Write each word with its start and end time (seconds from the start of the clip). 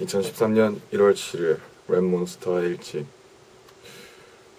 2013년 0.00 0.78
1월 0.92 1.14
7일 1.14 1.58
랩몬스터의 1.88 2.64
일치 2.70 3.06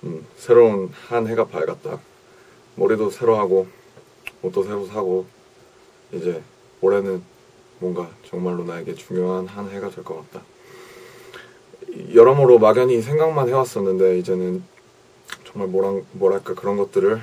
음, 0.04 0.26
새로운 0.38 0.90
한 1.08 1.28
해가 1.28 1.48
밝았다. 1.48 2.00
머리도 2.76 3.10
새로 3.10 3.36
하고 3.38 3.68
옷도 4.42 4.64
새로 4.64 4.86
사고 4.86 5.26
이제 6.12 6.42
올해는 6.82 7.22
뭔가 7.80 8.10
정말로 8.24 8.64
나에게 8.64 8.96
중요한 8.96 9.48
한 9.48 9.70
해가 9.70 9.90
될 9.90 10.04
것 10.04 10.18
같다. 10.32 10.46
여러모로 12.14 12.60
막연히 12.60 13.02
생각만 13.02 13.48
해왔었는데 13.50 14.20
이제는 14.20 14.64
정말 15.46 15.68
뭐랑, 15.70 16.06
뭐랄까 16.14 16.54
그런 16.54 16.78
것들을 16.78 17.20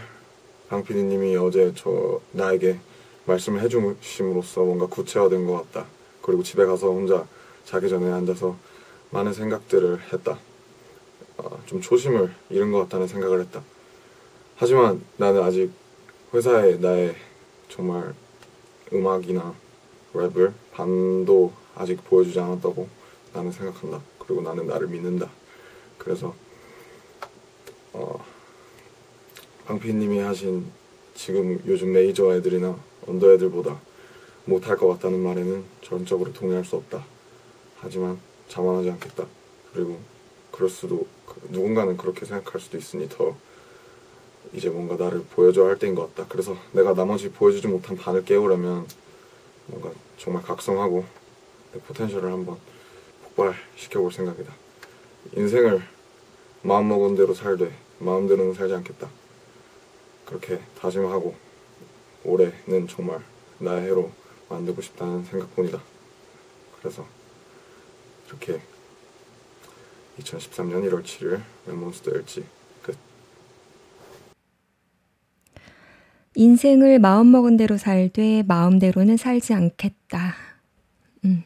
방피디님이 0.68 1.36
어제 1.36 1.72
저 1.76 2.20
나에게 2.32 2.78
말씀을 3.26 3.60
해주심으로써 3.62 4.62
뭔가 4.62 4.86
구체화된 4.86 5.46
것 5.46 5.54
같다. 5.72 5.86
그리고 6.22 6.42
집에 6.42 6.64
가서 6.64 6.88
혼자 6.88 7.26
자기 7.64 7.88
전에 7.88 8.10
앉아서 8.12 8.56
많은 9.10 9.32
생각들을 9.32 10.12
했다. 10.12 10.38
어, 11.38 11.62
좀 11.66 11.80
초심을 11.80 12.32
잃은 12.50 12.72
것 12.72 12.80
같다는 12.80 13.06
생각을 13.06 13.40
했다. 13.40 13.62
하지만 14.56 15.02
나는 15.16 15.42
아직 15.42 15.70
회사에 16.32 16.76
나의 16.76 17.14
정말 17.68 18.14
음악이나 18.92 19.54
랩을 20.12 20.52
반도 20.72 21.52
아직 21.74 22.04
보여주지 22.04 22.38
않았다고 22.38 22.88
나는 23.32 23.50
생각한다. 23.50 24.00
그리고 24.18 24.42
나는 24.42 24.66
나를 24.66 24.88
믿는다. 24.88 25.30
그래서 25.98 26.34
어, 27.92 28.24
방피님이 29.66 30.18
하신 30.18 30.66
지금 31.14 31.60
요즘 31.66 31.92
메이저 31.92 32.34
애들이나 32.34 32.76
언더 33.06 33.32
애들보다 33.32 33.80
못할 34.44 34.76
것 34.76 34.88
같다는 34.88 35.20
말에는 35.20 35.64
전적으로 35.82 36.32
동의할 36.32 36.64
수 36.64 36.76
없다. 36.76 37.13
하지만 37.84 38.18
자만하지 38.48 38.90
않겠다. 38.90 39.26
그리고 39.74 40.00
그럴 40.50 40.70
수도 40.70 41.06
누군가는 41.50 41.96
그렇게 41.96 42.24
생각할 42.24 42.60
수도 42.60 42.78
있으니 42.78 43.08
더 43.08 43.36
이제 44.54 44.70
뭔가 44.70 44.96
나를 44.96 45.22
보여줘야 45.24 45.68
할 45.68 45.78
때인 45.78 45.94
것 45.94 46.14
같다. 46.14 46.26
그래서 46.28 46.56
내가 46.72 46.94
나머지 46.94 47.30
보여주지 47.30 47.68
못한 47.68 47.96
반을 47.96 48.24
깨우려면 48.24 48.86
뭔가 49.66 49.90
정말 50.16 50.42
각성하고 50.42 51.04
내 51.72 51.80
포텐셜을 51.80 52.32
한번 52.32 52.56
폭발시켜볼 53.24 54.12
생각이다. 54.12 54.52
인생을 55.36 55.82
마음먹은 56.62 57.16
대로 57.16 57.34
살되 57.34 57.70
마음대로는 57.98 58.54
살지 58.54 58.74
않겠다. 58.74 59.08
그렇게 60.24 60.58
다짐하고 60.78 61.34
올해는 62.24 62.88
정말 62.88 63.22
나의 63.58 63.82
해로 63.82 64.10
만들고 64.48 64.80
싶다는 64.80 65.24
생각뿐이다. 65.24 65.82
그래서 66.80 67.06
이렇게 68.34 68.60
2013년 70.18 70.88
1월 70.88 71.02
7일 71.02 71.40
랩몬스터 71.68 72.14
일지 72.14 72.44
끝. 72.82 72.96
인생을 76.34 76.98
마음먹은 76.98 77.56
대로 77.56 77.76
살되 77.76 78.42
마음대로는 78.46 79.16
살지 79.16 79.54
않겠다. 79.54 80.34
음. 81.24 81.44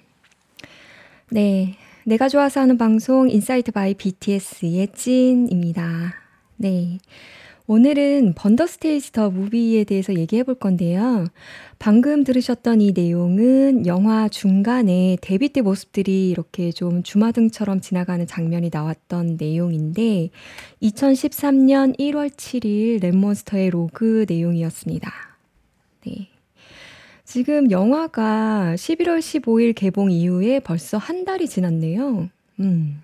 네. 1.31 1.77
내가 2.05 2.28
좋아서 2.28 2.61
하는 2.61 2.78
방송 2.78 3.28
Insight 3.28 3.70
by 3.70 3.92
BTS의 3.94 4.89
찐입니다. 4.94 6.14
네. 6.56 6.98
오늘은 7.70 8.33
Burn 8.34 8.60
the 8.60 8.80
Stage 8.80 9.12
The 9.12 9.28
Movie에 9.28 9.84
대해서 9.84 10.14
얘기해 10.14 10.42
볼 10.42 10.55
건데요. 10.55 11.27
방금 11.78 12.25
들으셨던 12.25 12.80
이 12.80 12.92
내용은 12.92 13.84
영화 13.84 14.27
중간에 14.30 15.19
데뷔 15.20 15.50
때 15.50 15.60
모습들이 15.60 16.30
이렇게 16.30 16.72
좀 16.72 17.02
주마등처럼 17.02 17.83
지나가는 17.83 18.27
장면이 18.27 18.70
나왔던 18.72 19.36
내용인데 19.38 20.30
2013년 20.80 21.98
1월 21.98 22.30
7일 22.30 23.03
랩몬스터의 23.03 23.69
로그 23.69 24.25
내용이었습니다. 24.26 25.12
네. 26.06 26.28
지금 27.25 27.71
영화가 27.71 28.76
11월 28.76 29.19
15일 29.19 29.75
개봉 29.75 30.10
이후에 30.10 30.60
벌써 30.60 30.97
한 30.97 31.26
달이 31.26 31.47
지났네요. 31.47 32.31
음. 32.60 33.03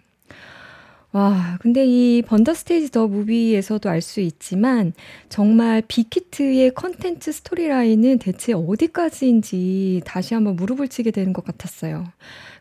와, 1.14 1.58
근데 1.60 1.86
이 1.86 2.22
Burn 2.22 2.41
the 2.41 2.55
Stage 2.55 2.91
The 2.91 3.06
Movie에서도 3.06 3.88
알 3.88 4.02
수 4.02 4.19
있지만 4.20 4.92
정말 5.28 5.80
빅히트의 5.86 6.75
컨텐츠 6.75 7.30
storyline은 7.31 8.19
대체 8.19 8.52
어디까지인지 8.52 10.02
다시 10.04 10.34
한번 10.34 10.56
무릎을 10.56 10.88
치게 10.88 11.12
되는 11.12 11.32
것 11.32 11.44
같았어요. 11.44 12.04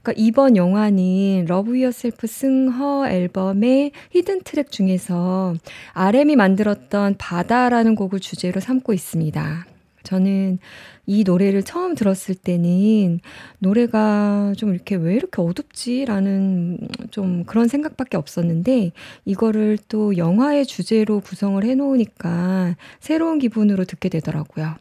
그러니까 0.03 0.13
이번 0.23 0.55
영화는 0.55 1.45
Love 1.47 1.79
Yourself 1.79 2.27
승 2.27 2.77
Her 2.77 3.07
앨범의 3.09 3.91
hidden 4.11 4.43
track 4.43 4.69
중에서 4.71 5.55
RM이 5.93 6.35
만들었던 6.35 7.15
바다라는 7.17 7.95
곡을 7.95 8.19
주제로 8.19 8.61
삼고 8.61 8.93
있습니다. 8.93 9.72
저는 10.03 10.59
이 11.05 11.23
노래를 11.23 11.63
처음 11.63 11.95
들었을 11.95 12.35
때는 12.35 13.19
노래가 13.59 14.53
좀 14.57 14.73
이렇게 14.73 14.95
왜 14.95 15.15
이렇게 15.15 15.41
어둡지라는 15.41 16.77
좀 17.11 17.43
그런 17.45 17.67
생각밖에 17.67 18.17
없었는데 18.17 18.91
이거를 19.25 19.77
또 19.87 20.17
영화의 20.17 20.65
주제로 20.65 21.19
구성을 21.19 21.63
해 21.63 21.75
놓으니까 21.75 22.75
새로운 22.99 23.39
기분으로 23.39 23.85
듣게 23.85 24.09
되더라고요. 24.09 24.75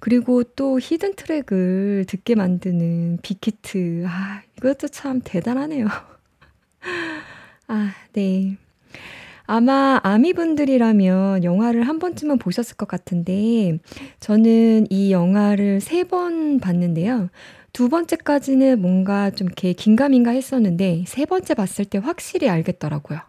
그리고 0.00 0.44
또 0.44 0.78
히든 0.80 1.14
트랙을 1.16 2.04
듣게 2.06 2.34
만드는 2.34 3.18
빅히트. 3.22 4.04
아, 4.06 4.42
이것도 4.58 4.88
참 4.88 5.20
대단하네요. 5.24 5.86
아, 7.66 7.92
네. 8.12 8.56
아마 9.50 9.98
아미분들이라면 10.02 11.42
영화를 11.42 11.82
한 11.88 11.98
번쯤은 11.98 12.38
보셨을 12.38 12.76
것 12.76 12.86
같은데 12.86 13.78
저는 14.20 14.86
이 14.90 15.10
영화를 15.10 15.80
세 15.80 16.04
번 16.04 16.60
봤는데요. 16.60 17.28
두 17.72 17.88
번째까지는 17.88 18.80
뭔가 18.80 19.30
좀 19.30 19.46
이렇게 19.46 19.72
긴가민가 19.72 20.32
했었는데 20.32 21.04
세 21.06 21.24
번째 21.24 21.54
봤을 21.54 21.84
때 21.86 21.96
확실히 21.98 22.48
알겠더라고요. 22.50 23.20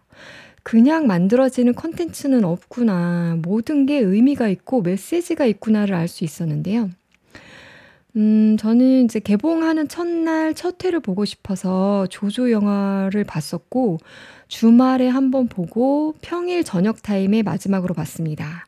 그냥 0.62 1.06
만들어지는 1.06 1.74
컨텐츠는 1.74 2.44
없구나. 2.44 3.38
모든 3.42 3.86
게 3.86 3.98
의미가 3.98 4.48
있고 4.48 4.82
메시지가 4.82 5.46
있구나를 5.46 5.94
알 5.94 6.06
수 6.06 6.24
있었는데요. 6.24 6.90
음, 8.16 8.56
저는 8.58 9.04
이제 9.04 9.20
개봉하는 9.20 9.86
첫날 9.88 10.54
첫 10.54 10.84
회를 10.84 11.00
보고 11.00 11.24
싶어서 11.24 12.06
조조 12.10 12.50
영화를 12.50 13.24
봤었고, 13.24 13.98
주말에 14.48 15.08
한번 15.08 15.46
보고 15.48 16.14
평일 16.20 16.64
저녁 16.64 17.02
타임에 17.02 17.42
마지막으로 17.42 17.94
봤습니다. 17.94 18.66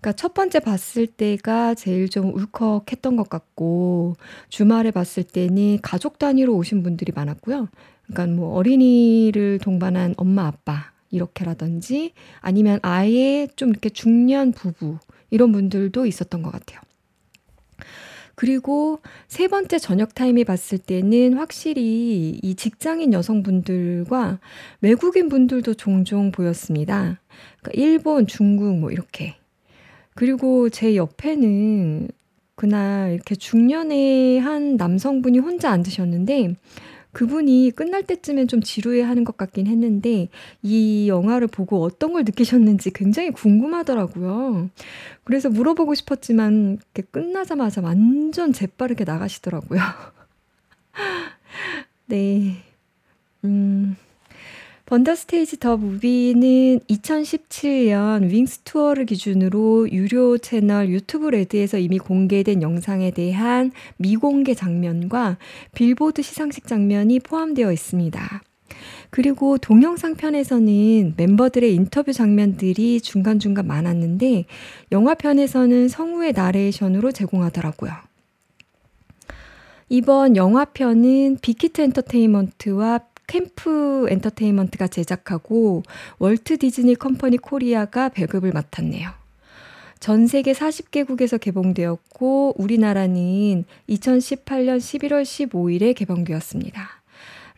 그러니까 0.00 0.12
첫 0.12 0.32
번째 0.32 0.60
봤을 0.60 1.06
때가 1.06 1.74
제일 1.74 2.08
좀 2.08 2.32
울컥했던 2.34 3.16
것 3.16 3.28
같고, 3.28 4.16
주말에 4.48 4.90
봤을 4.90 5.22
때는 5.22 5.80
가족 5.82 6.18
단위로 6.18 6.54
오신 6.56 6.82
분들이 6.82 7.12
많았고요. 7.14 7.68
그러니까 8.06 8.34
뭐 8.34 8.54
어린이를 8.54 9.58
동반한 9.58 10.14
엄마, 10.16 10.46
아빠, 10.46 10.92
이렇게라든지 11.10 12.12
아니면 12.40 12.78
아예 12.82 13.48
좀 13.56 13.68
이렇게 13.70 13.90
중년 13.90 14.52
부부, 14.52 14.98
이런 15.30 15.52
분들도 15.52 16.06
있었던 16.06 16.42
것 16.42 16.50
같아요. 16.50 16.80
그리고 18.38 19.00
세 19.26 19.48
번째 19.48 19.80
저녁 19.80 20.14
타임에 20.14 20.44
봤을 20.44 20.78
때는 20.78 21.34
확실히 21.34 22.38
이 22.40 22.54
직장인 22.54 23.12
여성분들과 23.12 24.38
외국인 24.80 25.28
분들도 25.28 25.74
종종 25.74 26.30
보였습니다. 26.30 27.18
그러니까 27.60 27.70
일본, 27.74 28.28
중국 28.28 28.78
뭐 28.78 28.92
이렇게. 28.92 29.34
그리고 30.14 30.68
제 30.68 30.94
옆에는 30.94 32.10
그날 32.54 33.14
이렇게 33.14 33.34
중년의 33.34 34.38
한 34.38 34.76
남성분이 34.76 35.40
혼자 35.40 35.72
앉으셨는데 35.72 36.54
그분이 37.12 37.72
끝날 37.74 38.04
때쯤엔 38.04 38.48
좀 38.48 38.60
지루해 38.60 39.02
하는 39.02 39.24
것 39.24 39.36
같긴 39.36 39.66
했는데 39.66 40.28
이 40.62 41.08
영화를 41.08 41.48
보고 41.48 41.82
어떤 41.82 42.12
걸 42.12 42.24
느끼셨는지 42.24 42.92
굉장히 42.92 43.30
궁금하더라고요. 43.30 44.70
그래서 45.24 45.48
물어보고 45.48 45.94
싶었지만 45.94 46.78
끝나자마자 47.10 47.80
완전 47.80 48.52
재빠르게 48.52 49.04
나가시더라고요. 49.04 49.80
네. 52.06 52.56
음. 53.44 53.96
Burn 54.88 55.11
the 55.11 55.29
Stage 55.29 55.58
The 55.58 55.76
Movie는 55.76 56.80
2017년 56.88 58.30
Wings 58.30 58.60
Tour를 58.60 59.04
기준으로 59.04 59.90
유료 59.92 60.38
채널 60.38 60.88
유튜브 60.88 61.28
레드에서 61.28 61.76
이미 61.76 61.98
공개된 61.98 62.62
영상에 62.62 63.10
대한 63.10 63.70
미공개 63.98 64.54
장면과 64.54 65.36
빌보드 65.74 66.22
시상식 66.22 66.66
장면이 66.66 67.20
포함되어 67.20 67.70
있습니다. 67.70 68.42
그리고 69.10 69.58
동영상 69.58 70.14
편에서는 70.14 71.14
멤버들의 71.18 71.74
인터뷰 71.74 72.14
장면들이 72.14 73.02
중간중간 73.02 73.66
많았는데 73.66 74.46
영화 74.92 75.12
편에서는 75.12 75.88
성우의 75.88 76.32
나레이션으로 76.32 77.12
제공하더라고요. 77.12 77.92
이번 79.90 80.36
영화편은 80.36 81.38
빅히트 81.42 81.82
엔터테인먼트와 81.82 83.00
캠프 83.28 84.06
엔터테인먼트가 84.08 84.88
제작하고 84.88 85.84
월트 86.18 86.58
디즈니 86.58 86.96
컴퍼니 86.96 87.36
코리아가 87.36 88.08
배급을 88.08 88.50
맡았네요. 88.52 89.10
전 90.00 90.26
세계 90.26 90.52
40개국에서 90.52 91.38
개봉되었고 91.38 92.54
우리나라는 92.56 93.64
2018년 93.88 94.78
11월 94.78 95.22
15일에 95.22 95.94
개봉되었습니다. 95.94 96.98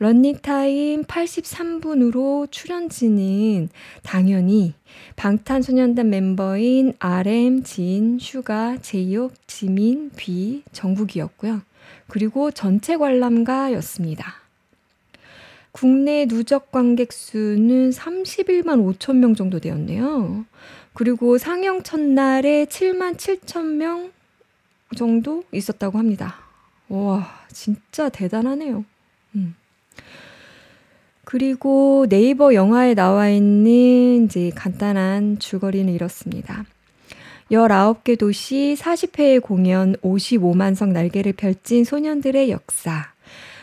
런닝타임 0.01 1.05
83분으로 1.05 2.51
출연진은 2.51 3.69
당연히 4.03 4.73
방탄소년단 5.17 6.09
멤버인 6.09 6.95
RM, 6.99 7.63
진, 7.63 8.19
슈가, 8.19 8.79
제이홉, 8.81 9.35
지민, 9.47 10.11
뷔, 10.17 10.63
정국이었고요. 10.73 11.61
그리고 12.09 12.51
전체 12.51 12.97
관람가였습니다. 12.97 14.50
국내 15.73 16.27
누적 16.27 16.71
관객 16.71 17.13
수는 17.13 17.91
31만 17.91 18.99
5천 18.99 19.17
명 19.17 19.35
정도 19.35 19.61
되었네요. 19.61 20.45
그리고 20.95 21.39
상영 21.39 21.83
첫날에 21.83 22.67
7만 22.67 23.17
7천 23.17 23.77
명 23.77 24.13
정도 24.97 25.45
있었다고 25.53 25.99
합니다. 25.99 26.37
와, 26.89 27.29
진짜 27.53 28.09
대단하네요. 28.09 28.85
음. 29.37 29.55
그리고 31.25 32.07
네이버 32.09 32.55
영화에 32.55 32.95
나와 32.95 33.29
있는 33.29 34.25
이제 34.25 34.51
간단한 34.53 35.39
줄거리는 35.39 35.93
이렇습니다. 35.93 36.65
19개 37.53 38.19
도시 38.19 38.77
40회의 38.79 39.41
공연 39.41 39.95
55만 39.97 40.75
석 40.75 40.93
날개를 40.93 41.33
펼친 41.35 41.85
소년들의 41.85 42.51
역사. 42.51 43.13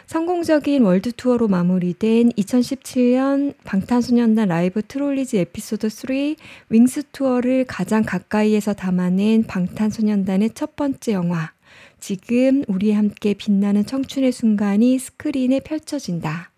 성공적인 0.08 0.84
월드 0.84 1.12
투어로 1.12 1.50
마무리된 1.50 2.30
2017년 2.30 3.54
방탄소년단 3.66 4.48
Live 4.48 4.82
Trilogy 4.82 5.36
Episode 5.36 5.90
3 5.90 6.36
Wings 6.70 7.04
Tour를 7.12 7.66
가장 7.66 8.04
가까이에서 8.04 8.74
담아낸 8.74 9.44
방탄소년단의 9.44 10.52
첫 10.54 10.78
번째 10.78 11.12
영화. 11.12 11.52
지금 12.00 12.64
우리 12.70 12.94
함께 12.94 13.34
빛나는 13.34 13.86
청춘의 13.86 14.32
순간이 14.32 14.98
스크린에 14.98 15.60
펼쳐진다. 15.60 16.52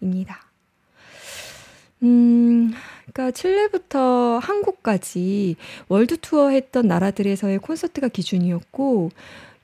입니다. 0.00 0.46
음, 2.02 2.72
그러니까 3.12 3.30
칠레부터 3.30 4.38
한국까지 4.38 5.56
월드 5.88 6.16
투어 6.16 6.48
했던 6.48 6.86
나라들에서의 6.86 7.58
콘서트가 7.58 8.08
기준이었고 8.08 9.10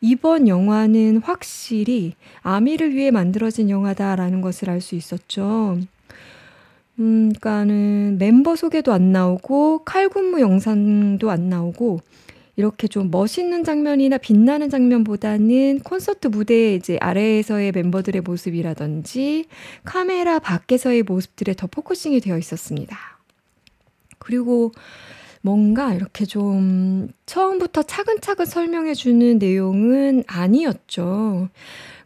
이번 0.03 0.49
영화는 0.49 1.19
확실히 1.19 2.15
아미를 2.43 2.93
위해 2.93 3.13
만들어진 3.13 3.71
영화다라는 3.71 4.41
것을 4.43 4.69
알 4.69 4.81
수 4.81 4.97
있었죠. 4.97 5.79
음, 6.99 7.33
그러니까는 7.39 8.19
멤버 8.19 8.57
소개도 8.57 8.93
안 8.93 9.13
나오고 9.13 9.85
칼군무 9.85 10.41
영상도 10.41 11.31
안 11.31 11.49
나오고 11.49 12.01
이렇게 12.57 12.89
좀 12.89 13.11
멋있는 13.13 13.63
장면이나 13.63 14.19
빛나는 14.19 14.71
장면보다는 14.71 15.81
콘서트 15.85 16.27
무대 16.27 16.75
이제 16.75 16.99
아래에서의 17.01 17.71
멤버들의 17.71 18.23
모습이라든지 18.23 19.47
카메라 19.85 20.41
밖에서의 20.41 21.05
모습들에 21.05 21.55
더 21.55 21.69
focusing이 21.69 22.21
되어 22.21 22.37
있었습니다. 22.37 22.99
그리고 24.19 24.73
뭔가 25.43 25.93
이렇게 25.93 26.25
좀 26.25 27.09
처음부터 27.27 27.83
차근차근 27.83 28.47
설명해 28.47 28.95
주는 28.95 29.39
내용은 29.39 30.23
아니었죠. 30.27 31.49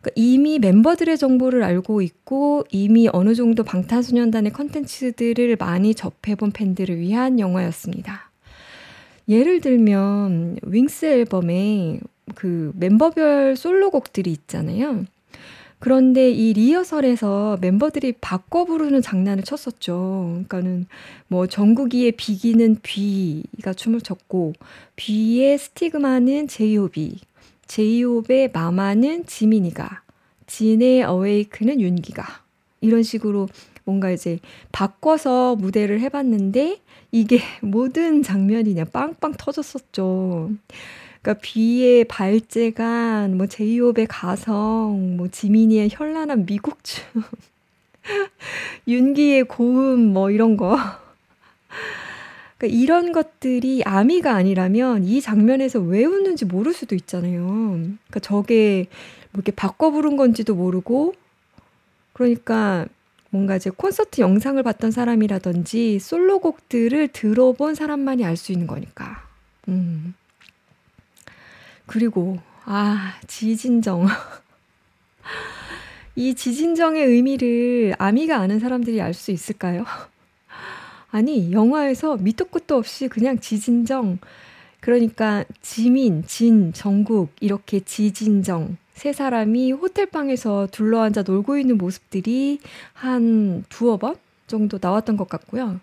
그러니까 0.01 0.11
이미 0.15 0.59
멤버들의 0.59 1.17
정보를 1.19 1.63
알고 1.63 2.01
있고 2.01 2.65
이미 2.71 3.09
어느 3.13 3.35
정도 3.35 3.63
방탄소년단의 3.63 4.53
컨텐츠들을 4.53 5.57
많이 5.57 5.95
접해본 5.95 6.53
팬들을 6.53 6.99
위한 6.99 7.39
영화였습니다. 7.39 8.31
예를 9.29 9.61
들면 9.61 10.57
Wings 10.63 11.07
앨범에 11.07 12.01
그 12.35 12.73
멤버별 12.77 13.57
솔로곡들이 13.57 14.31
있잖아요. 14.31 15.05
그런데 15.79 16.31
이 16.31 16.53
리허설에서 16.55 17.59
멤버들이 17.61 18.15
바꿔 18.21 18.65
부르는 18.65 19.03
장난을 19.03 19.45
쳤었죠. 19.45 20.45
그러니까는 20.49 20.87
뭐 21.29 21.47
정국이의 21.47 22.13
비기는 22.13 22.79
비가 22.83 23.73
춤을 23.75 24.01
췄고 24.01 24.55
비의 24.97 25.59
스티그마는 25.59 26.49
제이홉이, 26.49 27.19
제이홉의 27.67 28.51
마마는 28.53 29.27
지민이가, 29.27 30.03
진의 30.47 31.03
어웨이크는 31.03 31.81
윤기가 31.81 32.25
이런 32.81 33.03
식으로 33.03 33.49
뭔가 33.85 34.11
이제 34.11 34.39
바꿔서 34.73 35.57
무대를 35.57 36.01
해봤는데 36.01 36.81
이게 37.13 37.41
모든 37.63 38.23
장면이 38.23 38.71
그냥 38.71 38.87
빵빵 38.93 39.35
터졌었죠. 39.39 40.51
그러니까 41.27 41.41
비의 41.43 42.05
발재간, 42.05 43.37
뭐 43.37 43.49
제이홉의 43.49 44.07
가성, 44.07 45.17
뭐 45.17 45.27
지민이의 45.27 45.89
현란한 45.91 46.47
미국춤, 46.47 47.03
윤기의 48.87 49.43
고음, 49.49 50.13
뭐 50.13 50.31
이런 50.31 50.57
거. 50.57 50.79
그러니까 52.57 52.81
이런 52.81 53.11
것들이 53.11 53.83
아미가 53.85 54.37
아니라면 54.37 55.03
이 55.03 55.21
장면에서 55.21 55.81
왜 55.81 56.05
웃는지 56.05 56.45
모를 56.45 56.73
수도 56.73 56.95
있잖아요. 56.95 57.45
그러니까 57.45 58.21
저게 58.21 58.87
뭐 59.33 59.41
이렇게 59.41 59.51
바꿔 59.51 59.91
부른 59.91 60.17
건지도 60.17 60.55
모르고, 60.55 61.15
그러니까 62.13 62.87
뭔가 63.31 63.57
이제 63.57 63.69
콘서트 63.71 64.21
영상을 64.21 64.63
봤던 64.63 64.93
사람이라든지 64.93 65.99
솔로곡들을 65.99 67.09
들어본 67.09 67.75
사람만이 67.75 68.25
알 68.25 68.37
수 68.37 68.53
있는 68.53 68.69
거니까. 68.69 69.25
음. 69.67 70.15
그리고 71.87 72.39
아, 72.65 73.15
지진정. 73.27 74.07
이 76.17 76.35
지진정의 76.35 77.05
의미를 77.05 77.95
아미가 77.99 78.39
아는 78.39 78.59
사람들이 78.59 79.01
알 79.01 79.15
수 79.15 79.31
있을까요? 79.31 79.85
아니, 81.11 81.53
영화에서 81.53 82.17
밑도 82.17 82.47
끝도 82.47 82.77
없이 82.77 83.09
그냥 83.09 83.39
지진정, 83.39 84.19
그러니까 84.81 85.45
지민, 85.63 86.25
진, 86.27 86.73
정국, 86.73 87.31
이렇게 87.41 87.81
지진정, 87.81 88.77
세 88.95 89.13
사람이 89.13 89.73
호텔방에서 89.73 90.69
둘러앉아 90.73 91.23
놀고 91.23 91.59
있는 91.59 91.77
모습들이 91.79 92.61
한 92.95 93.65
두어 93.69 93.99
번 93.99 94.17
정도 94.47 94.79
나왔던 94.81 95.17
것 95.17 95.29
같고요. 95.29 95.81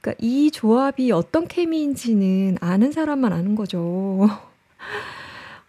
그러니까 0.00 0.14
이 0.24 0.50
조합이 0.50 1.12
어떤 1.12 1.46
케미인지는 1.46 2.58
아는 2.60 2.92
사람만 2.92 3.32
아는 3.32 3.54
거죠. 3.54 4.28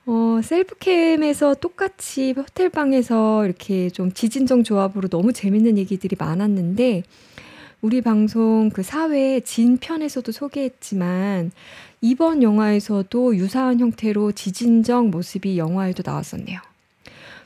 어, 0.08 0.40
셀프캠에서 0.44 1.56
똑같이 1.56 2.34
호텔 2.38 2.70
방에서 2.70 3.44
이렇게 3.46 3.90
좀 3.90 4.12
지진정 4.12 4.64
조합으로 4.64 5.08
너무 5.08 5.34
재밌는 5.34 5.78
얘기들이 5.78 6.16
많았는데, 6.20 7.04
우리 7.82 8.02
방송 8.02 8.70
그 8.70 8.84
사회 8.84 9.40
진 9.40 9.78
편에서도 9.78 10.32
소개했지만, 10.32 11.52
이번 12.02 12.44
영화에서도 12.44 13.36
유사한 13.36 13.80
형태로 13.80 14.34
지진정 14.34 15.10
모습이 15.10 15.58
영화에도 15.58 16.04
나왔었네요. 16.06 16.60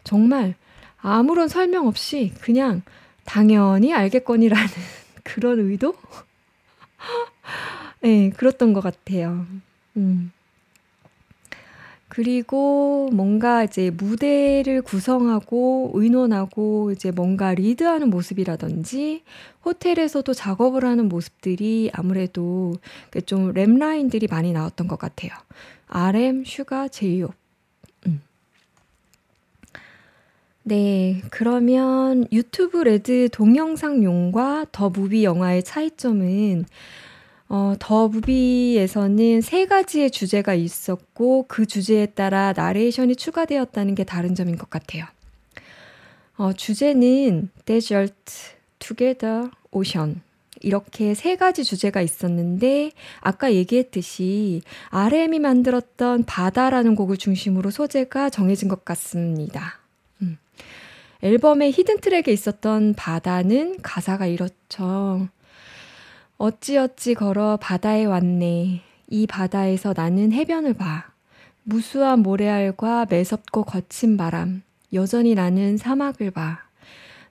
정말 0.03 0.55
아무런 0.97 1.47
설명 1.47 1.87
없이 1.87 2.33
그냥 2.41 2.81
당연히 3.23 3.93
알겠거니라는 3.93 4.67
그런 5.23 5.59
의도? 5.59 5.95
네, 8.01 8.29
그렇던 8.31 8.73
것 8.73 8.81
같아요. 8.81 9.45
음. 9.95 10.31
그리고 12.09 13.07
뭔가 13.13 13.63
이제 13.63 13.91
무대를 13.91 14.81
구성하고 14.81 15.91
의논하고 15.93 16.91
이제 16.91 17.11
뭔가 17.11 17.53
리드하는 17.53 18.09
모습이라든지 18.09 19.21
호텔에서도 19.63 20.33
작업을 20.33 20.85
하는 20.85 21.07
모습들이 21.07 21.91
아무래도 21.93 22.73
좀 23.27 23.53
rap 23.53 23.72
line들이 23.72 24.29
많이 24.29 24.51
나왔던 24.51 24.87
것 24.87 24.97
같아요. 24.97 25.31
RM, 25.87 26.45
슈가, 26.45 26.87
제이홉. 26.87 27.31
음. 28.07 28.21
네, 30.63 31.21
그러면 31.29 32.25
유튜브 32.31 32.77
레드 32.77 33.29
동영상용과 33.31 34.65
The 34.71 34.89
Movie 34.89 35.23
영화의 35.23 35.61
차이점은 35.61 36.65
어, 37.51 37.73
The 37.79 38.07
Movie에서는 38.07 39.41
세 39.41 39.65
가지의 39.65 40.11
주제가 40.11 40.53
있었고 40.53 41.45
그 41.47 41.65
주제에 41.65 42.05
따라 42.05 42.53
나레이션이 42.55 43.15
추가되었다는 43.15 43.95
게 43.95 44.03
다른 44.03 44.35
점인 44.35 44.55
것 44.55 44.69
같아요. 44.69 45.05
어, 46.37 46.53
주제는 46.53 47.49
desert, 47.65 48.13
together, 48.77 49.49
ocean 49.71 50.21
이렇게 50.61 51.15
세 51.15 51.35
가지 51.35 51.63
주제가 51.63 52.01
있었는데 52.01 52.91
아까 53.19 53.51
얘기했듯이 53.53 54.61
RM이 54.89 55.39
만들었던 55.39 56.25
바다라는 56.25 56.95
곡을 56.95 57.17
중심으로 57.17 57.71
소재가 57.71 58.29
정해진 58.29 58.67
것 58.67 58.85
같습니다. 58.85 59.79
음. 60.21 60.37
앨범의 61.23 61.71
히든 61.71 62.01
트랙에 62.01 62.31
있었던 62.31 62.93
바다는 62.93 63.81
가사가 63.81 64.27
이렇죠. 64.27 65.27
어찌어찌 66.39 67.15
걸어 67.15 67.57
바다에 67.57 68.05
왔네. 68.05 68.81
이 69.09 69.27
바다에서 69.27 69.93
나는 69.95 70.31
해변을 70.31 70.73
봐. 70.73 71.11
무수한 71.63 72.19
모래알과 72.19 73.07
매섭고 73.09 73.65
거친 73.65 74.15
바람. 74.15 74.63
여전히 74.93 75.35
나는 75.35 75.75
사막을 75.75 76.31
봐. 76.31 76.59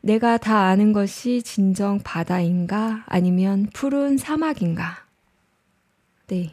내가 0.03 0.37
다 0.37 0.65
아는 0.67 0.93
것이 0.93 1.43
진정 1.43 1.99
바다인가? 2.05 3.05
아니면 3.07 3.71
푸른 3.73 4.19
사막인가? 4.19 4.99
네. 6.27 6.51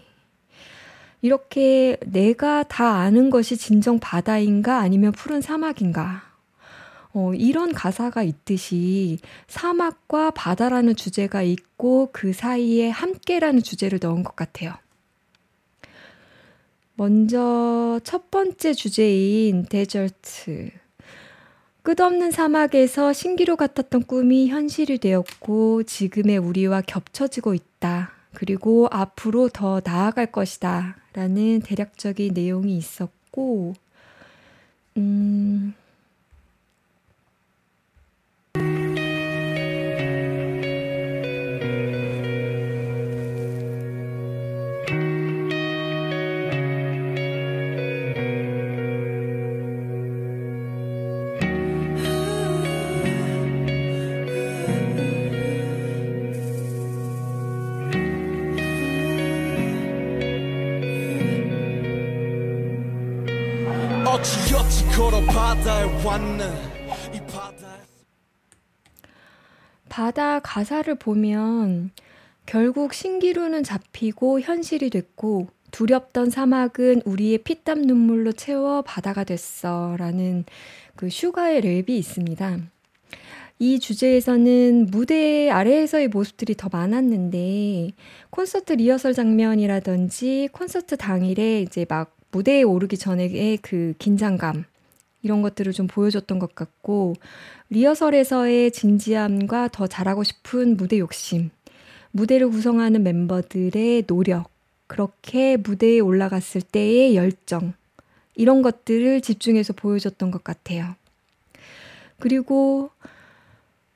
이렇게 1.21 1.97
내가 2.05 2.63
다 2.63 2.99
아는 2.99 3.31
것이 3.31 3.57
진정 3.57 3.99
바다인가? 3.99 4.79
아니면 4.79 5.11
푸른 5.11 5.41
사막인가? 5.41 6.23
어, 7.17 7.33
이런 7.33 7.71
가사가 7.71 8.23
있듯이 8.23 9.19
사막과 9.47 10.31
바다라는 10.31 10.97
주제가 10.97 11.43
있고 11.43 12.09
그 12.11 12.33
사이에 12.33 12.89
함께라는 12.89 13.63
주제를 13.63 13.99
넣은 14.01 14.23
것 14.23 14.35
같아요. 14.35 14.73
먼저 16.95 18.01
첫 18.03 18.29
번째 18.29 18.73
주제인 18.73 19.65
데저트. 19.65 20.71
끝없는 21.83 22.31
사막에서 22.31 23.13
신기루 23.13 23.55
같았던 23.55 24.03
꿈이 24.03 24.49
현실이 24.49 24.97
되었고 24.97 25.83
지금의 25.83 26.37
우리와 26.37 26.81
겹쳐지고 26.81 27.53
있다. 27.53 28.11
그리고 28.33 28.89
앞으로 28.91 29.47
더 29.47 29.79
나아갈 29.81 30.33
것이다. 30.33 30.97
라는 31.13 31.61
대략적인 31.61 32.33
내용이 32.33 32.75
있었고, 32.75 33.73
음, 34.97 35.73
바다에 65.55 66.03
왔네 66.03 66.43
이 67.13 67.19
바다에 67.31 67.79
바다 69.87 70.39
가사를 70.39 70.93
보면 70.95 71.91
결국 72.45 72.93
신기루는 72.93 73.63
잡히고 73.63 74.41
현실이 74.41 74.89
됐고 74.89 75.47
두렵던 75.71 76.29
사막은 76.29 77.03
우리의 77.05 77.39
피땀 77.39 77.83
눈물로 77.83 78.33
채워 78.33 78.81
바다가 78.81 79.23
됐어 79.23 79.95
라는 79.97 80.43
그 80.95 81.09
슈가의 81.09 81.61
랩이 81.61 81.89
있습니다. 81.89 82.59
이 83.59 83.79
주제에서는 83.79 84.87
무대 84.91 85.49
아래에서의 85.49 86.09
모습들이 86.09 86.55
더 86.55 86.67
많았는데 86.71 87.91
콘서트 88.29 88.73
리허설 88.73 89.13
장면이라든지 89.13 90.49
콘서트 90.51 90.97
당일에 90.97 91.61
이제 91.61 91.85
막 91.87 92.15
무대에 92.31 92.63
오르기 92.63 92.97
전의 92.97 93.59
그 93.61 93.93
긴장감 93.97 94.65
이런 95.25 95.41
것들을 95.41 95.73
좀 95.73 95.87
보여줬던 95.87 96.37
것 96.37 96.53
같고 96.53 97.15
리허설에서의 97.71 98.69
진지함과 98.69 99.69
더 99.69 99.87
잘하고 99.87 100.23
싶은 100.23 100.77
무대 100.77 100.99
욕심, 100.99 101.49
무대를 102.11 102.47
구성하는 102.51 103.01
멤버들의 103.01 104.03
노력, 104.03 104.51
그렇게 104.85 105.57
무대에 105.57 105.99
올라갔을 105.99 106.61
때의 106.61 107.15
열정, 107.15 107.73
이런 108.35 108.61
것들을 108.61 109.21
집중해서 109.21 109.73
보여줬던 109.73 110.29
것 110.29 110.43
같아요. 110.43 110.93
그리고 112.19 112.91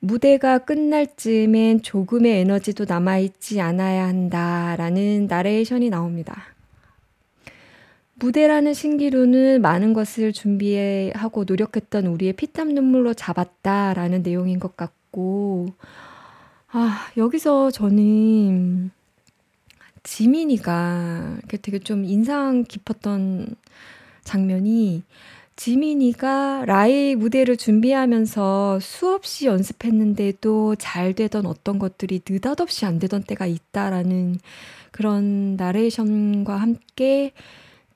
무대가 0.00 0.58
끝날 0.58 1.06
즈음엔 1.16 1.82
조금의 1.82 2.40
에너지도 2.40 2.86
남아있지 2.88 3.60
않아야 3.60 4.08
한다라는 4.08 5.28
나레이션이 5.28 5.90
나옵니다. 5.90 6.42
무대라는 8.20 8.74
신기루는 8.74 9.62
많은 9.62 9.94
것을 9.94 10.32
준비하고 10.32 11.44
노력했던 11.44 12.06
우리의 12.06 12.34
피땀 12.34 12.74
눈물로 12.74 13.14
잡았다라는 13.14 14.22
내용인 14.22 14.60
것 14.60 14.76
같고, 14.76 15.68
아, 16.68 17.08
여기서 17.16 17.70
저는 17.70 18.90
지민이가 20.02 21.38
되게 21.62 21.78
좀 21.78 22.04
인상 22.04 22.64
깊었던 22.64 23.56
장면이 24.22 25.02
지민이가 25.56 26.64
라이 26.66 27.16
무대를 27.16 27.56
준비하면서 27.56 28.80
수없이 28.80 29.46
연습했는데도 29.46 30.76
잘 30.76 31.14
되던 31.14 31.46
어떤 31.46 31.78
것들이 31.78 32.20
느닷없이 32.28 32.86
안 32.86 32.98
되던 32.98 33.22
때가 33.22 33.46
있다라는 33.46 34.38
그런 34.90 35.56
나레이션과 35.56 36.56
함께 36.56 37.32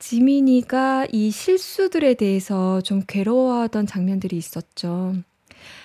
지민이가 0.04 1.06
이 1.12 1.30
실수들에 1.30 2.12
대해서 2.12 2.82
좀 2.82 3.00
괴로워하던 3.06 3.86
장면들이 3.86 4.36
있었죠. 4.36 5.14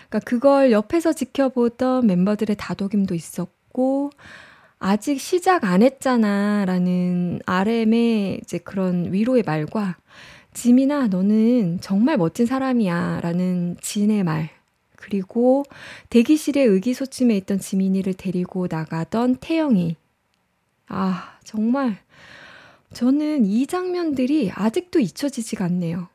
그러니까 0.10 0.20
그걸 0.26 0.74
옆에서 0.74 1.14
지켜보던 1.14 2.06
멤버들의 2.06 2.54
다독임도 2.60 3.16
있었고, 3.16 4.10
아직 4.78 5.22
시작 5.22 5.64
안 5.64 5.82
했잖아 5.82 6.66
라는 6.66 7.40
RM의 7.46 8.42
이제 8.44 8.58
그런 8.58 9.14
위로의 9.14 9.44
말과 9.46 9.96
지민아, 10.54 11.08
너는 11.08 11.80
정말 11.80 12.18
멋진 12.18 12.46
사람이야 12.46 13.22
라는 13.22 13.78
진의 13.80 14.26
말. 14.26 14.50
그리고 14.98 15.64
대기실에 16.10 16.62
의기소침해 16.62 17.38
있던 17.38 17.60
지민이를 17.60 18.16
데리고 18.16 18.68
나가던 18.70 19.38
태영이. 19.38 19.96
아, 20.90 21.38
정말 21.46 22.00
저는 22.94 23.46
이 23.46 23.68
장면들이 23.68 24.52
아직도 24.54 25.00
잊혀지지가 25.00 25.66
않네요. 25.66 26.08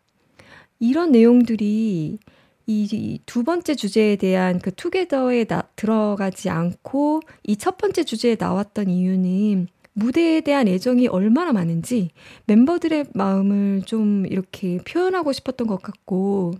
이런 0.81 1.13
내용들이 1.13 2.19
이두 2.67 3.45
번째 3.45 3.75
주제에 3.75 4.17
대한 4.17 4.59
그 4.59 4.75
투게더에 4.75 5.45
나, 5.45 5.63
들어가지 5.77 6.49
않고 6.51 7.21
이 7.45 7.57
첫 7.57 7.77
번째 7.77 8.05
주제에 8.05 8.37
나왔던 8.39 8.89
이유는 8.89 9.69
무대에 9.93 10.41
대한 10.41 10.67
애정이 10.67 11.07
얼마나 11.07 11.53
많은지 11.53 12.11
멤버들의 12.47 13.07
마음을 13.15 13.83
좀 13.87 14.27
이렇게 14.27 14.79
표현하고 14.79 15.33
싶었던 15.33 15.67
것 15.67 15.81
같고 15.83 16.55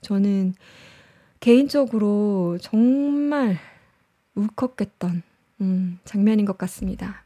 저는 0.00 0.54
개인적으로 1.38 2.58
정말 2.60 3.58
울컥했던 4.34 5.22
음, 5.60 5.98
장면인 6.04 6.46
것 6.46 6.58
같습니다. 6.58 7.24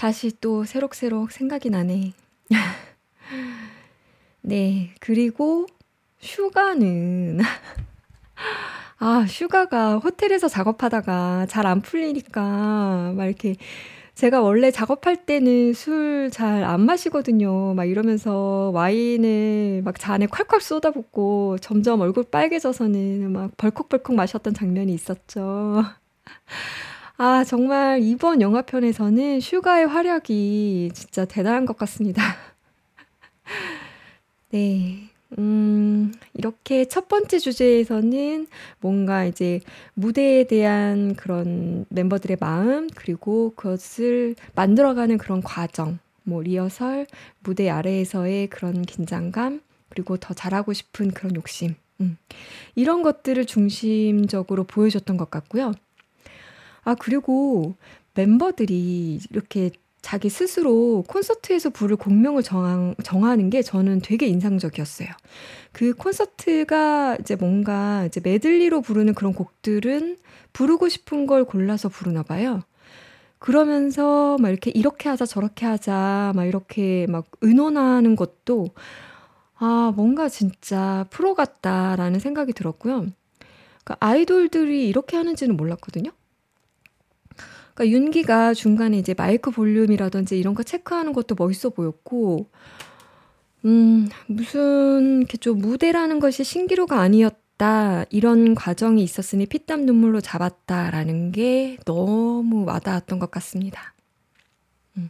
다시 0.00 0.32
또 0.40 0.64
새록새록 0.64 1.30
생각이 1.30 1.68
나네. 1.68 2.12
네, 4.42 4.94
그리고 5.00 5.66
슈가는 6.20 7.40
아, 8.98 9.24
슈가가 9.28 9.98
호텔에서 9.98 10.48
작업하다가 10.48 11.46
잘 11.48 11.66
안 11.66 11.80
풀리니까 11.82 13.12
막 13.16 13.26
이렇게 13.26 13.56
제가 14.14 14.40
원래 14.42 14.70
작업할 14.70 15.26
때는 15.26 15.72
술 15.74 16.30
잘 16.32 16.64
안 16.64 16.82
마시거든요. 16.82 17.74
막 17.74 17.84
이러면서 17.86 18.70
와인을 18.74 19.82
막 19.84 19.98
잔에 19.98 20.26
콸콸 20.26 20.60
쏟아붓고 20.60 21.58
점점 21.60 22.00
얼굴 22.02 22.24
빨개져서는 22.24 23.32
막 23.32 23.56
벌컥벌컥 23.56 24.14
마셨던 24.16 24.54
장면이 24.54 24.92
있었죠. 24.94 25.84
아, 27.22 27.44
정말 27.44 28.00
이번 28.02 28.40
영화편에서는 28.40 29.40
슈가의 29.40 29.86
활약이 29.86 30.90
진짜 30.94 31.26
대단한 31.26 31.66
것 31.66 31.76
같습니다. 31.76 32.22
네. 34.48 35.10
음, 35.36 36.14
이렇게 36.32 36.86
첫 36.86 37.08
번째 37.08 37.38
주제에서는 37.38 38.46
뭔가 38.80 39.26
이제 39.26 39.60
무대에 39.92 40.44
대한 40.44 41.14
그런 41.14 41.84
멤버들의 41.90 42.38
마음, 42.40 42.88
그리고 42.94 43.52
그것을 43.54 44.34
만들어가는 44.54 45.18
그런 45.18 45.42
과정, 45.42 45.98
뭐 46.22 46.40
리허설, 46.40 47.06
무대 47.40 47.68
아래에서의 47.68 48.46
그런 48.46 48.80
긴장감, 48.80 49.60
그리고 49.90 50.16
더 50.16 50.32
잘하고 50.32 50.72
싶은 50.72 51.10
그런 51.10 51.36
욕심, 51.36 51.74
음, 52.00 52.16
이런 52.76 53.02
것들을 53.02 53.44
중심적으로 53.44 54.64
보여줬던 54.64 55.18
것 55.18 55.30
같고요. 55.30 55.74
아, 56.90 56.94
그리고 56.98 57.76
멤버들이 58.14 59.20
이렇게 59.30 59.70
자기 60.02 60.28
스스로 60.28 61.04
콘서트에서 61.06 61.70
부를 61.70 61.94
곡명을 61.96 62.42
정한, 62.42 62.94
정하는 63.04 63.48
게 63.50 63.62
저는 63.62 64.00
되게 64.00 64.26
인상적이었어요. 64.26 65.08
그 65.72 65.94
콘서트가 65.94 67.18
이제 67.20 67.36
뭔가 67.36 68.04
이제 68.06 68.20
메들리로 68.24 68.80
부르는 68.80 69.14
그런 69.14 69.34
곡들은 69.34 70.16
부르고 70.52 70.88
싶은 70.88 71.26
걸 71.26 71.44
골라서 71.44 71.88
부르나 71.88 72.22
봐요. 72.24 72.62
그러면서 73.38 74.36
막 74.40 74.48
이렇게 74.48 74.70
이렇게 74.72 75.08
하자 75.08 75.26
저렇게 75.26 75.64
하자 75.66 76.32
막 76.34 76.44
이렇게 76.44 77.06
막 77.08 77.26
의논하는 77.40 78.16
것도 78.16 78.70
아, 79.58 79.92
뭔가 79.94 80.28
진짜 80.28 81.06
프로 81.10 81.34
같다라는 81.34 82.18
생각이 82.18 82.52
들었고요. 82.52 83.06
그러니까 83.84 83.96
아이돌들이 84.00 84.88
이렇게 84.88 85.16
하는지는 85.16 85.56
몰랐거든요. 85.56 86.10
그러니까 87.80 87.88
윤기가 87.88 88.52
중간에 88.52 88.98
이제 88.98 89.14
마이크 89.16 89.50
볼륨이라든지 89.50 90.38
이런 90.38 90.54
거 90.54 90.62
체크하는 90.62 91.14
것도 91.14 91.34
멋있어 91.38 91.70
보였고, 91.70 92.50
음, 93.64 94.08
무슨 94.26 95.20
이렇게 95.20 95.38
좀 95.38 95.58
무대라는 95.58 96.20
것이 96.20 96.44
신기루가 96.44 97.00
아니었다. 97.00 98.04
이런 98.10 98.54
과정이 98.54 99.02
있었으니 99.02 99.46
피땀 99.46 99.86
눈물로 99.86 100.20
잡았다라는 100.20 101.32
게 101.32 101.78
너무 101.86 102.64
와닿았던 102.66 103.18
것 103.18 103.30
같습니다. 103.30 103.94
음. 104.98 105.08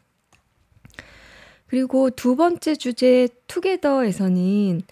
그리고 1.66 2.10
두 2.10 2.36
번째 2.36 2.76
주제 2.76 3.28
투게더에서는 3.48 4.82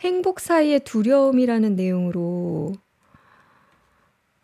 행복 0.00 0.40
사이의 0.40 0.80
두려움이라는 0.80 1.76
내용으로 1.76 2.74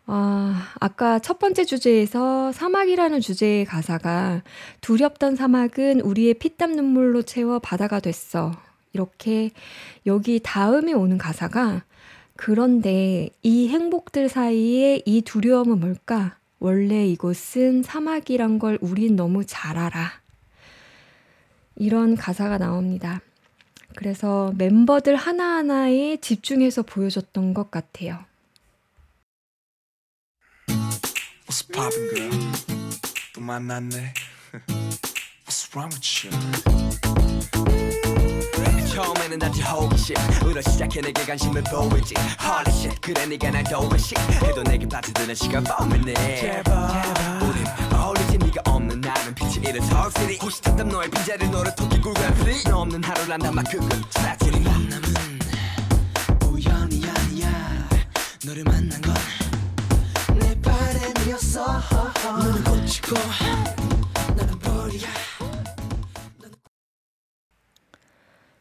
아, 0.09 0.73
아까 0.79 1.19
첫 1.19 1.37
번째 1.37 1.65
주제에서 1.65 2.53
사막이라는 2.53 3.19
주제의 3.19 3.65
가사가 3.65 4.41
두렵던 4.79 5.35
사막은 5.35 5.99
우리의 5.99 6.35
피땀 6.35 6.77
눈물로 6.77 7.23
채워 7.23 7.59
바다가 7.59 7.99
됐어. 7.99 8.53
이렇게 8.93 9.51
여기 10.05 10.39
다음에 10.41 10.93
오는 10.93 11.17
가사가 11.17 11.83
그런데 12.37 13.29
이 13.43 13.67
행복들 13.67 14.29
사이에 14.29 15.01
이 15.05 15.21
두려움은 15.23 15.81
뭘까? 15.81 16.37
원래 16.59 17.05
이곳은 17.05 17.83
사막이란 17.83 18.59
걸 18.59 18.77
우린 18.79 19.17
너무 19.17 19.43
잘 19.45 19.77
알아. 19.77 20.09
이런 21.75 22.15
가사가 22.15 22.57
나옵니다. 22.57 23.19
그래서 23.95 24.53
멤버들 24.57 25.15
하나하나에 25.17 26.17
집중해서 26.17 26.83
보여줬던 26.83 27.53
것 27.53 27.69
같아요. 27.71 28.19
What's 31.57 31.73
poppin', 31.73 32.13
girl? 32.13 32.29
또 33.33 33.41
만났네. 33.41 34.13
What's 35.43 35.73
wrong 35.73 35.91
with 35.91 36.27
you? 36.27 36.31
처음에는 38.93 39.39
단지? 39.39 39.63
호기심 39.63 40.15
으로 40.45 40.61
시작해 40.61 41.01
내게 41.01 41.25
관심을 41.25 41.63
보이지. 41.63 42.13
Holy 42.39 42.69
shit 42.69 43.01
그래 43.01 43.25
네가 43.25 43.49
날 43.49 43.63
도우시 43.63 44.13
해도 44.43 44.61
내게 44.61 44.87
빠져드는 44.87 45.33
시간 45.33 45.63
범이네. 45.63 46.13
제발. 46.13 46.75
우린 47.41 47.65
어울리지 47.91 48.37
네가 48.37 48.61
없는 48.65 49.01
나는 49.01 49.33
빛이 49.33 49.55
잃은 49.67 49.81
서울시리. 49.81 50.37
혹시 50.39 50.61
탔던 50.61 50.89
너의 50.89 51.09
빈자리 51.09 51.49
노래 51.49 51.73
토끼 51.73 51.99
굴간 51.99 52.35
프리? 52.35 52.61
너 52.65 52.81
없는 52.81 53.03
하루란 53.03 53.39
담아 53.39 53.63
그건 53.63 53.89
트라지리 54.11 54.59
만남은 54.59 55.39
우연이 56.45 57.09
아니야. 57.09 57.89
너를 58.45 58.63
만난 58.63 59.01
건내 59.01 59.19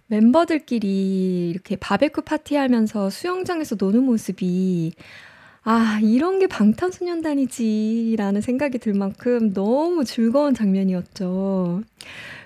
멤버들끼리 0.09 1.51
이렇게 1.51 1.77
바베큐 1.77 2.23
파티하면서 2.23 3.11
수영장에서 3.11 3.77
노는 3.79 4.05
모습이 4.05 4.93
아, 5.65 5.99
이런 6.03 6.39
게 6.39 6.47
방탄소년단이지라는 6.47 8.41
생각이 8.41 8.79
들 8.79 8.95
만큼 8.95 9.53
너무 9.53 10.05
즐거운 10.05 10.55
장면이었죠. 10.55 11.83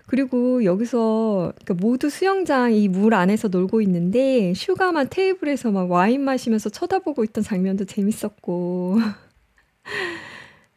그리고 0.07 0.65
여기서 0.65 1.53
그러니까 1.65 1.75
모두 1.87 2.09
수영장 2.11 2.73
이 2.73 2.89
물 2.89 3.15
안에서 3.15 3.49
놀고 3.49 3.83
있는데 3.83 4.55
슈가만 4.55 5.09
테이블에서 5.11 5.71
막 5.71 5.91
와인 5.91 6.23
마시면서 6.23 6.71
쳐다보고 6.71 7.25
있던 7.25 7.45
장면도 7.45 7.85
재밌었고. 7.85 8.99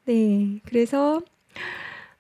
네. 0.06 0.60
그래서 0.66 1.22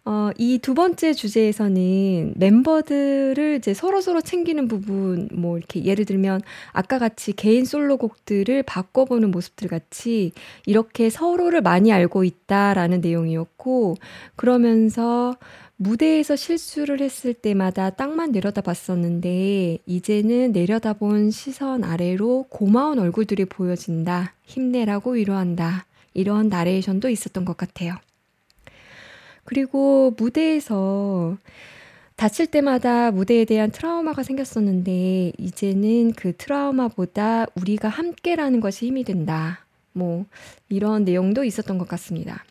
어, 0.05 0.31
이 0.37 0.59
두 0.59 0.73
번째 0.73 1.13
주제에서는 1.13 2.33
멤버들을 2.35 3.55
이제 3.59 3.73
서로서로 3.73 4.19
챙기는 4.21 4.67
부분, 4.67 5.29
뭐 5.31 5.57
이렇게 5.57 5.85
예를 5.85 6.03
들면 6.05 6.41
아까 6.73 6.99
같이 6.99 7.31
개인 7.33 7.63
솔로곡들을 7.63 8.63
바꿔보는 8.63 9.31
모습들 9.31 9.69
같이 9.69 10.33
이렇게 10.65 11.09
서로를 11.09 11.61
많이 11.61 11.93
알고 11.93 12.25
있다라는 12.25 12.99
내용이었고, 13.01 13.95
그러면서 14.35 15.35
무대에서 15.77 16.35
실수를 16.35 16.99
했을 17.01 17.33
때마다 17.33 17.89
땅만 17.91 18.31
내려다 18.33 18.59
봤었는데, 18.61 19.77
이제는 19.85 20.51
내려다 20.51 20.93
본 20.93 21.31
시선 21.31 21.83
아래로 21.85 22.47
고마운 22.49 22.99
얼굴들이 22.99 23.45
보여진다. 23.45 24.33
힘내라고 24.43 25.11
위로한다. 25.11 25.85
이런 26.13 26.49
나레이션도 26.49 27.09
있었던 27.09 27.45
것 27.45 27.57
같아요. 27.57 27.95
그리고 29.45 30.13
무대에서 30.17 31.37
다칠 32.15 32.47
때마다 32.47 33.11
무대에 33.11 33.45
대한 33.45 33.71
트라우마가 33.71 34.23
생겼었는데 34.23 35.33
이제는 35.37 36.13
그 36.13 36.35
트라우마보다 36.37 37.47
우리가 37.55 37.89
함께라는 37.89 38.59
것이 38.61 38.87
힘이 38.87 39.03
된다. 39.03 39.65
뭐 39.93 40.25
이런 40.69 41.03
내용도 41.05 41.43
있었던 41.43 41.77
것 41.77 41.87
같습니다. 41.89 42.45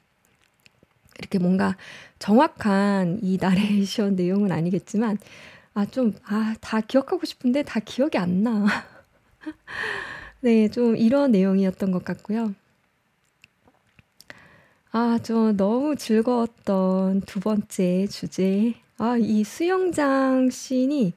이렇게 1.19 1.39
뭔가 1.39 1.77
정확한 2.19 3.21
이 3.23 3.39
나레이션 3.41 4.17
내용은 4.17 4.53
아니겠지만 4.53 5.19
아 5.75 5.87
좀 5.87 6.13
아 6.27 6.55
다 6.61 6.81
기억하고 6.83 7.25
싶은데 7.27 7.63
다 7.63 7.81
기억이 7.81 8.19
안 8.19 8.43
나. 8.43 8.67
네, 10.41 10.69
좀 10.69 10.97
이런 10.97 11.33
내용이었던 11.33 11.91
것 11.93 12.05
같고요. 12.05 12.55
아, 14.93 15.19
저 15.23 15.53
너무 15.53 15.97
즐거웠던 15.97 17.23
두 17.23 17.41
번째 17.41 18.07
주제. 18.09 18.75
아, 18.99 19.17
이 19.19 19.43
수영장 19.45 20.51
씬이 20.51 21.15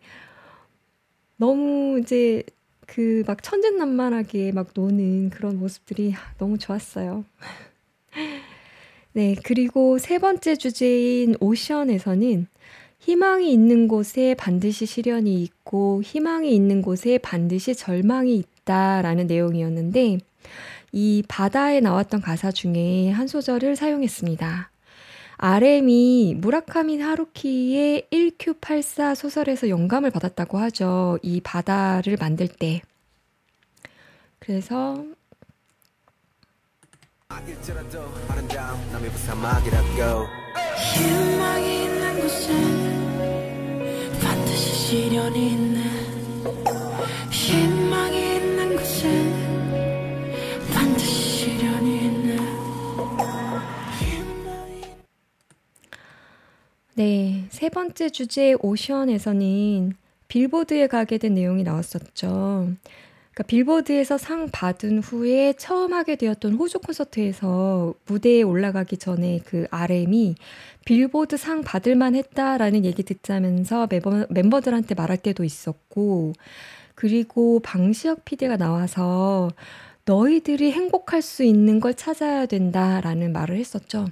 너무 1.38 2.00
이제 2.00 2.44
그 2.88 3.24
막 3.26 3.42
천진난만하게 3.42 4.52
막 4.52 4.68
노는 4.76 5.32
그런 5.32 5.58
모습들이 5.60 6.14
너무 6.38 6.58
좋았어요. 6.58 7.26
네, 9.14 9.36
그리고 9.44 9.98
세 9.98 10.20
번째 10.20 10.56
주제인 10.56 11.36
오션에서는 11.40 12.48
희망이 13.00 13.52
있는 13.52 13.88
곳에 13.88 14.36
반드시 14.36 14.86
시련이 14.86 15.42
있고 15.44 16.02
희망이 16.04 16.54
있는 16.54 16.82
곳에 16.82 17.18
반드시 17.20 17.76
절망이 17.76 18.36
있다라는 18.36 19.28
내용이었는데 19.28 20.20
이 20.96 21.24
바다에 21.28 21.82
나왔던 21.82 22.22
가사 22.22 22.54
중에 22.54 23.12
한 23.12 23.28
소절을 23.28 23.76
사용했습니다. 23.76 24.72
RM이 25.38 26.36
무라카미 26.38 27.02
하루키의 27.02 28.08
1Q84 28.10 29.14
소설에서 29.14 29.68
영감을 29.68 30.10
받았다고 30.10 30.58
하죠. 30.58 31.20
이 31.22 31.42
바다를 31.42 32.16
만들 32.18 32.48
때. 32.48 32.82
그래서 34.40 35.04
희망이 40.96 41.84
있는 41.84 42.22
곳에 42.22 42.54
반드시 44.24 44.76
시련이 44.76 45.52
있네 45.52 45.82
희망이 47.30 48.25
네, 56.98 57.44
세 57.50 57.68
번째 57.68 58.10
주제 58.10 58.56
오션에서는 58.62 59.96
빌보드에 60.30 60.88
가게 60.88 61.18
된 61.18 61.34
내용이 61.34 61.64
나왔었죠. 61.64 62.70
그러니까 63.34 63.44
빌보드에서 63.48 64.18
상 64.18 64.50
받은 64.50 65.00
후에 65.00 65.56
처음 65.58 65.94
하게 65.94 66.16
되었던 66.16 66.54
호주 66.54 66.80
콘서트에서 66.80 67.94
무대에 68.06 68.44
올라가기 68.44 68.96
전에 68.96 69.42
그 69.44 69.68
RM이 69.72 70.36
빌보드 70.86 71.36
상 71.36 71.64
받을만 71.64 72.16
했다라는 72.16 72.86
얘기 72.86 73.04
듣자면서 73.04 73.88
멤버, 73.88 74.26
멤버들한테 74.30 74.96
말할 74.96 75.18
때도 75.18 75.44
있었고, 75.44 76.32
그리고 76.96 77.60
방시혁 77.60 78.24
PD가 78.24 78.56
나와서 78.56 79.52
너희들이 80.06 80.72
행복할 80.72 81.22
수 81.22 81.44
있는 81.44 81.82
걸 81.82 81.94
찾아야 81.94 82.46
된다라는 82.46 83.34
말을 83.34 83.58
했었죠. 83.58 84.06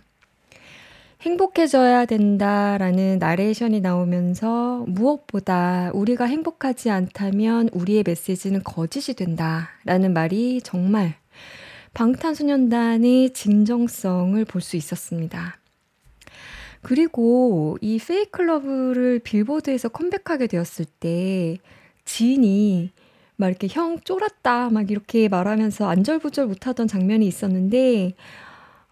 행복해져야 1.24 2.06
된다라는 2.06 3.18
나레이션이 3.18 3.80
나오면서 3.80 4.84
무엇보다 4.88 5.90
우리가 5.94 6.26
행복하지 6.26 6.90
않다면 6.90 7.70
우리의 7.72 8.04
메시지는 8.06 8.62
거짓이 8.64 9.16
된다라는 9.16 10.14
말이 10.14 10.60
정말 10.62 11.16
방탄소년단의 11.94 13.32
진정성을 13.32 14.44
볼 14.44 14.62
수 14.62 14.76
있었습니다. 14.76 15.58
그리고 16.82 17.78
이 17.80 18.00
Fake 18.00 18.40
Love를 18.40 19.20
빌보드에서 19.20 19.88
컴백하게 19.88 20.48
되었을 20.48 20.84
때 21.00 21.58
지민이 22.04 22.92
막 23.38 23.48
이렇게 23.48 23.68
형 23.70 24.02
쫄았다 24.02 24.72
막 24.72 24.92
이렇게 24.92 25.30
말하면서 25.30 25.88
안절부절 25.88 26.48
못하던 26.48 26.86
장면이 26.86 27.26
있었는데 27.26 28.16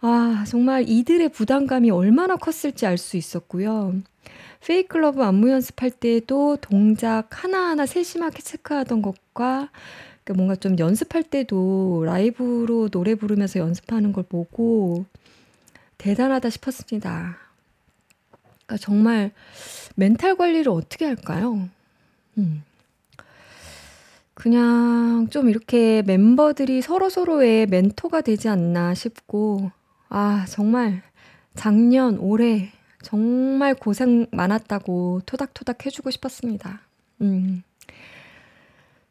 아 0.01 0.43
정말 0.47 0.85
이들의 0.87 1.29
부담감이 1.29 1.91
얼마나 1.91 2.35
컸을지 2.35 2.85
알 2.85 2.97
수 2.97 3.17
있었고요. 3.17 3.95
Fake 4.61 4.92
Love 4.92 5.23
안무 5.23 5.49
연습할 5.49 5.91
때도 5.91 6.57
동작 6.61 7.27
하나하나 7.43 7.85
세심하게 7.85 8.41
체크하던 8.41 9.01
것과 9.01 9.69
그러니까 10.23 10.33
뭔가 10.35 10.55
좀 10.55 10.77
연습할 10.77 11.23
때도 11.23 12.03
라이브로 12.05 12.89
노래 12.89 13.15
부르면서 13.15 13.59
연습하는 13.59 14.13
걸 14.13 14.23
보고 14.23 15.05
대단하다 15.97 16.49
싶었습니다. 16.49 17.37
그러니까 18.65 18.77
정말 18.79 19.31
멘탈 19.95 20.35
관리를 20.35 20.71
어떻게 20.71 21.05
할까요? 21.05 21.69
음. 22.37 22.63
그냥 24.33 25.27
좀 25.29 25.49
이렇게 25.49 26.01
멤버들이 26.03 26.81
서로서로의 26.81 27.67
멘토가 27.67 28.21
되지 28.21 28.49
않나 28.49 28.93
싶고, 28.95 29.71
아, 30.13 30.45
정말 30.49 31.01
작년, 31.55 32.17
올해 32.19 32.69
정말 33.01 33.73
고생 33.73 34.25
많았다고 34.31 35.21
토닥토닥 35.25 35.85
해주고 35.85 36.11
싶었습니다. 36.11 36.81
음. 37.21 37.63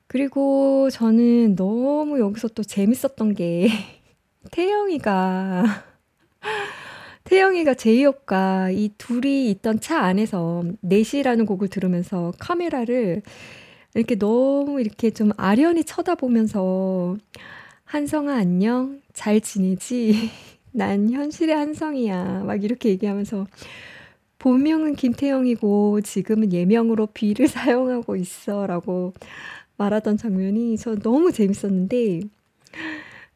그리고 0.07 0.91
저는 0.91 1.57
너무 1.57 2.21
여기서 2.21 2.49
또 2.49 2.63
재밌었던 2.63 3.35
게, 3.35 3.71
태영이가, 4.53 5.65
태영이가 7.25 7.75
제이홉과 7.75 8.69
이 8.73 8.91
둘이 8.99 9.51
있던 9.53 9.81
차 9.81 10.01
안에서 10.01 10.65
넷이라는 10.83 11.47
곡을 11.47 11.69
들으면서 11.69 12.35
카메라를 12.39 13.23
이렇게 13.95 14.17
너무 14.17 14.83
이렇게 14.83 15.11
좀 15.11 15.31
아련히 15.39 15.83
쳐다보면서 15.85 17.17
한성아 17.85 18.35
안녕 18.35 19.01
잘 19.15 19.41
지내지 19.41 20.31
난 20.73 21.11
현실의 21.11 21.55
한성이야 21.55 22.45
막 22.45 22.63
이렇게 22.63 22.91
얘기하면서 22.91 23.47
본명은 24.39 24.97
김태영이고 24.97 26.01
지금은 26.01 26.53
예명으로 26.53 27.07
비를 27.07 27.47
사용하고 27.49 28.17
있어라고 28.17 29.13
말하던 29.77 30.17
장면이 30.17 30.77
저 30.79 30.95
너무 30.97 31.33
재밌었는데 31.33 32.23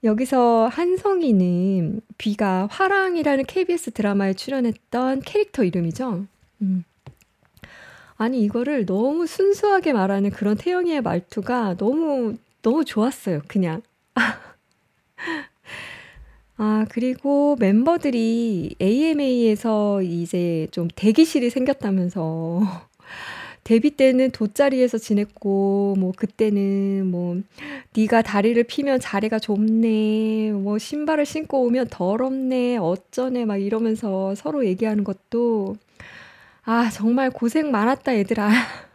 여기서 0.03 0.69
한성이는 0.71 2.01
비가 2.19 2.69
화랑이라는 2.71 3.45
KBS 3.47 3.93
드라마에 3.93 4.35
출연했던 4.35 5.23
캐릭터 5.23 5.65
이름이죠. 5.65 6.27
음. 6.61 6.85
아니 8.17 8.43
이거를 8.43 8.87
너무 8.87 9.27
순수하게 9.27 9.93
말하는 9.93 10.31
그런 10.31 10.57
태영이의 10.57 11.01
말투가 11.01 11.77
너무 11.77 12.37
너무 12.63 12.85
좋았어요. 12.85 13.43
그냥. 13.49 13.83
아, 16.57 16.87
그리고 16.89 17.57
멤버들이 17.59 18.77
AMA에서 18.81 20.03
이제 20.03 20.69
좀 20.71 20.89
대기실이 20.95 21.51
생겼다면서 21.51 22.63
데뷔 23.65 23.91
때는 23.91 24.31
돗자리에서 24.31 24.99
지냈고 24.99 25.97
뭐 25.99 26.13
그때는 26.17 27.07
뭐 27.11 27.41
네가 27.97 28.23
다리를 28.23 28.63
피면 28.65 29.01
자리가 29.01 29.39
좁네. 29.41 30.53
뭐 30.53 30.79
신발을 30.79 31.27
신고 31.27 31.63
오면 31.65 31.89
더럽네. 31.91 32.77
어쩌네 32.79 33.47
막 33.47 33.57
이러면서 33.59 34.35
서로 34.35 34.67
얘기하는 34.67 35.03
것도 35.05 35.77
아, 36.65 36.91
정말 36.91 37.31
고생 37.31 37.71
많았다, 37.71 38.17
얘들아. 38.19 38.51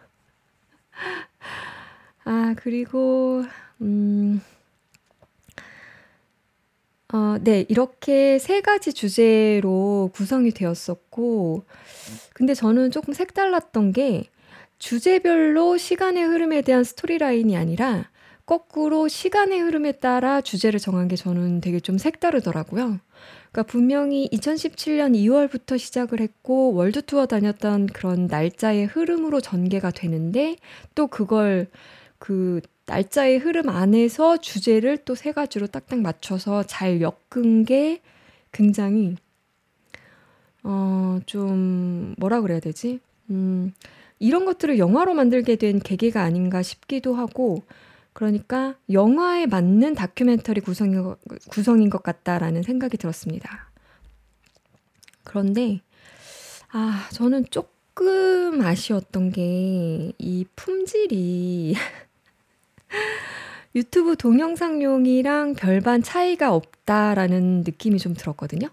아, 2.25 2.53
그리고, 2.57 3.43
음, 3.81 4.41
어, 7.11 7.37
네, 7.41 7.65
이렇게 7.69 8.37
세 8.37 8.61
가지 8.61 8.93
주제로 8.93 10.11
구성이 10.13 10.51
되었었고, 10.51 11.63
근데 12.33 12.53
저는 12.53 12.91
조금 12.91 13.13
색달랐던 13.13 13.93
게, 13.93 14.25
주제별로 14.77 15.77
시간의 15.77 16.23
흐름에 16.23 16.61
대한 16.61 16.83
스토리라인이 16.83 17.57
아니라, 17.57 18.09
거꾸로 18.45 19.07
시간의 19.07 19.59
흐름에 19.59 19.93
따라 19.93 20.41
주제를 20.41 20.79
정한 20.79 21.07
게 21.07 21.15
저는 21.15 21.61
되게 21.61 21.79
좀 21.79 21.97
색다르더라고요. 21.97 22.99
그러니까 23.51 23.63
분명히 23.71 24.29
2017년 24.31 25.15
2 25.15 25.27
월부터 25.29 25.77
시작을 25.77 26.19
했고 26.19 26.73
월드 26.73 27.01
투어 27.03 27.25
다녔던 27.25 27.87
그런 27.87 28.27
날짜의 28.27 28.85
흐름으로 28.85 29.41
전개가 29.41 29.91
되는데 29.91 30.55
또 30.95 31.07
그걸 31.07 31.67
그 32.17 32.61
날짜의 32.89 33.37
흐름 33.39 33.69
안에서 33.69 34.37
주제를 34.37 34.97
또 35.05 35.15
세 35.15 35.31
가지로 35.31 35.67
딱딱 35.67 35.99
맞춰서 36.01 36.63
잘 36.63 37.01
엮은 37.01 37.65
게 37.65 38.01
굉장히 38.51 39.15
어 40.63 41.19
좀 41.25 42.15
뭐라 42.17 42.41
그래야 42.41 42.59
되지? 42.59 42.99
음 43.29 43.73
이런 44.19 44.45
것들을 44.45 44.77
영화로 44.79 45.13
만들게 45.13 45.55
된 45.57 45.79
계기가 45.79 46.23
아닌가 46.23 46.61
싶기도 46.61 47.15
하고 47.15 47.63
그러니까 48.13 48.75
영화에 48.91 49.45
맞는 49.45 49.95
다큐멘터리 49.95 50.61
구성인, 50.61 51.15
구성인 51.49 51.89
것 51.89 52.03
같다라는 52.03 52.63
생각이 52.63 52.97
들었습니다. 52.97 53.71
그런데, 55.23 55.81
아, 56.71 57.07
저는 57.13 57.45
조금 57.51 58.61
아쉬웠던 58.61 59.31
게 59.31 60.13
이 60.17 60.45
품질이 60.55 61.75
유튜브 63.75 64.15
동영상용이랑 64.15 65.53
별반 65.55 66.01
차이가 66.01 66.53
없다라는 66.53 67.63
느낌이 67.65 67.99
좀 67.99 68.13
들었거든요. 68.13 68.69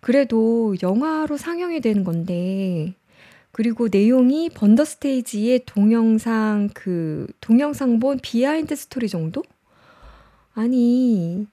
그래도 0.00 0.76
영화로 0.82 1.36
상영이 1.36 1.80
되는 1.80 2.04
건데, 2.04 2.94
그리고 3.52 3.88
내용이 3.90 4.50
Burn 4.50 4.69
the 4.69 4.84
Stage의 4.84 5.62
동영상 5.66 6.68
그 6.74 7.26
동영상 7.40 7.98
본 7.98 8.18
비하인드 8.22 8.76
스토리 8.76 9.08
정도? 9.08 9.42
아니 10.54 11.46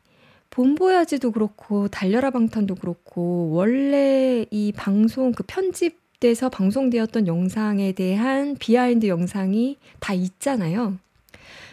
Bon 0.49 0.71
Voyage도 0.71 1.31
그렇고 1.31 1.87
달려라 1.87 2.31
방탄도 2.31 2.75
그렇고 2.75 3.49
원래 3.51 4.45
이 4.51 4.71
방송 4.75 5.31
그 5.31 5.43
편집돼서 5.47 6.49
방송되었던 6.49 7.27
영상에 7.27 7.91
대한 7.93 8.55
비하인드 8.55 9.07
영상이 9.07 9.77
다 9.99 10.13
있잖아요. 10.13 10.97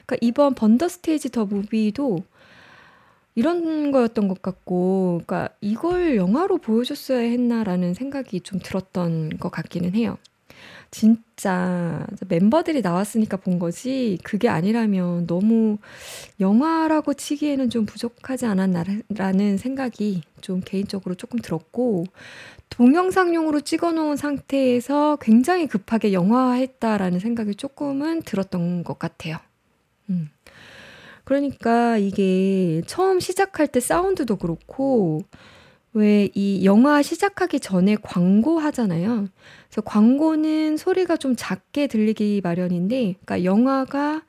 그러니까 0.06 0.16
이번 0.20 0.54
Burn 0.54 0.74
the 0.74 0.88
Stage 0.88 1.30
The 1.30 1.44
Movie도 1.44 2.24
이런 3.34 3.90
거였던 3.92 4.28
것 4.28 4.42
같고, 4.42 5.22
그러니까 5.26 5.54
이걸 5.60 6.16
영화로 6.16 6.58
보여줬어야 6.58 7.20
했나라는 7.20 7.94
생각이 7.94 8.40
좀 8.40 8.60
들었던 8.60 9.38
것 9.38 9.50
같기는 9.50 9.94
해요. 9.94 10.18
진짜 10.90 12.06
멤버들이 12.28 12.82
나왔으니까 12.82 13.38
본 13.38 13.58
거지, 13.58 14.18
그게 14.22 14.50
아니라면 14.50 15.26
너무 15.26 15.78
영화라고 16.38 17.14
치기에는 17.14 17.70
좀 17.70 17.86
부족하지 17.86 18.44
않았나라는 18.44 19.56
생각이 19.56 20.20
좀 20.42 20.60
개인적으로 20.62 21.14
조금 21.14 21.38
들었고, 21.38 22.04
동영상용으로 22.68 23.62
찍어 23.62 23.92
놓은 23.92 24.16
상태에서 24.16 25.16
굉장히 25.22 25.66
급하게 25.66 26.12
영화화했다라는 26.12 27.18
생각이 27.20 27.54
조금은 27.54 28.22
들었던 28.22 28.84
것 28.84 28.98
같아요. 28.98 29.38
음. 31.22 31.24
그러니까 31.24 31.98
이게 31.98 32.82
처음 32.86 33.20
시작할 33.20 33.68
때 33.68 33.80
사운드도 33.80 34.36
그렇고 34.36 35.22
왜 35.94 36.30
이 36.34 36.64
영화 36.64 37.02
시작하기 37.02 37.60
전에 37.60 37.96
광고 38.02 38.58
하잖아요. 38.58 39.28
그래서 39.68 39.82
광고는 39.82 40.76
소리가 40.78 41.16
좀 41.18 41.34
작게 41.36 41.86
들리기 41.86 42.40
마련인데 42.42 43.16
그러니까 43.24 43.44
영화가 43.44 44.22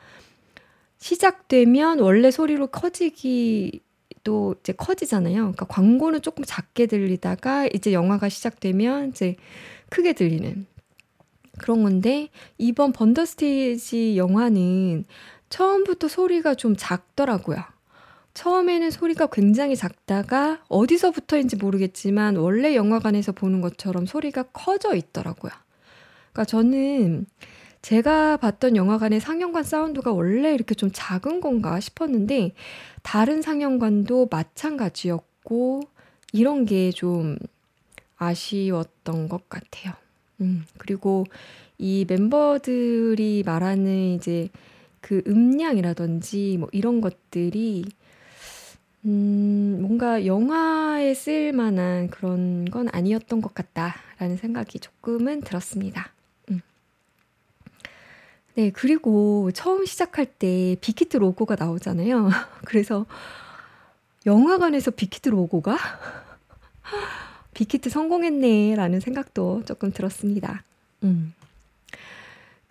시작되면 0.97 1.99
원래 1.99 2.31
소리로 2.31 2.67
커지기 2.67 3.81
또 4.23 4.55
이제 4.59 4.73
커지잖아요. 4.73 5.35
그러니까 5.35 5.65
광고는 5.65 6.21
조금 6.21 6.43
작게 6.45 6.85
들리다가 6.87 7.67
이제 7.73 7.93
영화가 7.93 8.29
시작되면 8.29 9.09
이제 9.09 9.35
크게 9.89 10.13
들리는 10.13 10.65
그런 11.59 11.83
건데 11.83 12.29
이번 12.57 12.93
번더 12.93 13.25
스테이지 13.25 14.17
영화는 14.17 15.05
처음부터 15.53 16.07
소리가 16.07 16.55
좀 16.55 16.75
작더라고요. 16.75 17.59
처음에는 18.33 18.89
소리가 18.89 19.27
굉장히 19.27 19.75
작다가 19.75 20.63
어디서부터인지 20.67 21.57
모르겠지만 21.57 22.37
원래 22.37 22.75
영화관에서 22.75 23.33
보는 23.33 23.61
것처럼 23.61 24.07
소리가 24.07 24.45
커져 24.51 24.95
있더라고요. 24.95 25.51
그러니까 26.31 26.45
저는 26.45 27.27
제가 27.83 28.37
봤던 28.37 28.75
영화관의 28.75 29.19
상영관 29.19 29.63
사운드가 29.63 30.11
원래 30.11 30.55
이렇게 30.55 30.73
좀 30.73 30.89
작은 30.91 31.39
건가 31.39 31.79
싶었는데 31.79 32.55
다른 33.03 33.43
상영관도 33.43 34.29
마찬가지였고 34.31 35.81
이런 36.31 36.65
게 36.65 36.89
좀 36.89 37.37
아쉬웠던 38.17 39.29
것 39.29 39.47
같아요. 39.49 39.93
음, 40.41 40.65
그리고 40.79 41.25
이 41.77 42.05
멤버들이 42.09 43.43
말하는 43.45 44.15
이제 44.15 44.49
그 45.03 45.21
음량이라든지 45.27 46.55
뭐 46.57 46.69
이런 46.71 47.01
것들이 47.01 47.83
음, 49.05 49.79
뭔가 49.81 50.25
영화에 50.25 51.13
쓰일 51.13 51.51
만한 51.51 52.07
그런 52.09 52.63
건 52.63 52.87
아니었던 52.89 53.41
것 53.41 53.53
같다라는 53.53 54.37
생각이 54.37 54.79
조금은 54.79 55.41
들었습니다. 55.41 56.13
음. 56.49 56.61
네, 58.55 58.71
그리고 58.71 59.51
처음 59.51 59.85
시작할 59.85 60.25
때 60.25 60.77
빅히트 60.79 61.17
로고가 61.17 61.57
나오잖아요. 61.59 62.29
그래서 62.63 63.05
영화관에서 64.25 64.91
빅히트 64.91 65.27
로고가 65.27 65.77
빅히트 67.53 67.89
성공했네라는 67.89 69.01
생각도 69.01 69.63
조금 69.65 69.91
들었습니다. 69.91 70.63
음. 71.03 71.33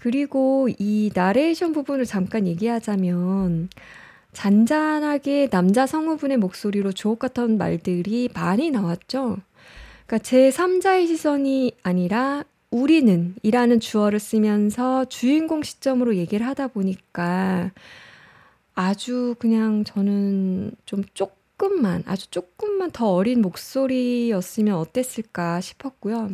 그리고 0.02 0.68
이 0.80 1.12
나레이션 1.14 1.72
부분을 1.72 2.06
잠깐 2.06 2.48
얘기하자면 2.48 3.68
잔잔하게 4.32 5.48
남자 5.48 5.86
성우분의 5.86 6.38
목소리로 6.38 6.90
주옥 6.90 7.20
같은 7.20 7.56
말들이 7.56 8.28
많이 8.34 8.72
나왔죠. 8.72 9.36
그러니까 10.06 10.18
제 10.18 10.50
3자의 10.50 11.06
시선이 11.06 11.76
아니라 11.84 12.42
우리는 12.72 13.36
이라는 13.44 13.78
주어를 13.78 14.18
쓰면서 14.18 15.04
주인공 15.04 15.62
시점으로 15.62 16.16
얘기를 16.16 16.44
하다 16.48 16.68
보니까 16.68 17.70
아주 18.74 19.36
그냥 19.38 19.84
저는 19.84 20.72
좀 20.84 21.04
조금만, 21.14 22.02
아주 22.06 22.28
조금만 22.28 22.90
더 22.90 23.12
어린 23.12 23.40
목소리였으면 23.40 24.74
어땠을까 24.74 25.60
싶었고요. 25.60 26.30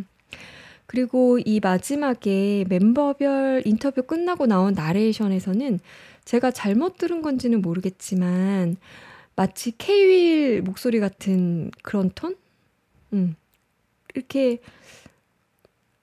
그리고 0.88 1.38
이 1.38 1.60
마지막에 1.60 2.64
멤버별 2.66 3.62
인터뷰 3.66 4.02
끝나고 4.02 4.46
나온 4.46 4.72
나레이션에서는 4.72 5.80
제가 6.24 6.50
잘못 6.50 6.96
들은 6.96 7.20
건지는 7.20 7.60
모르겠지만 7.60 8.78
마치 9.36 9.76
케이윌 9.76 10.62
목소리 10.62 10.98
같은 10.98 11.70
그런 11.82 12.10
톤? 12.14 12.36
음. 13.12 13.36
이렇게 14.14 14.60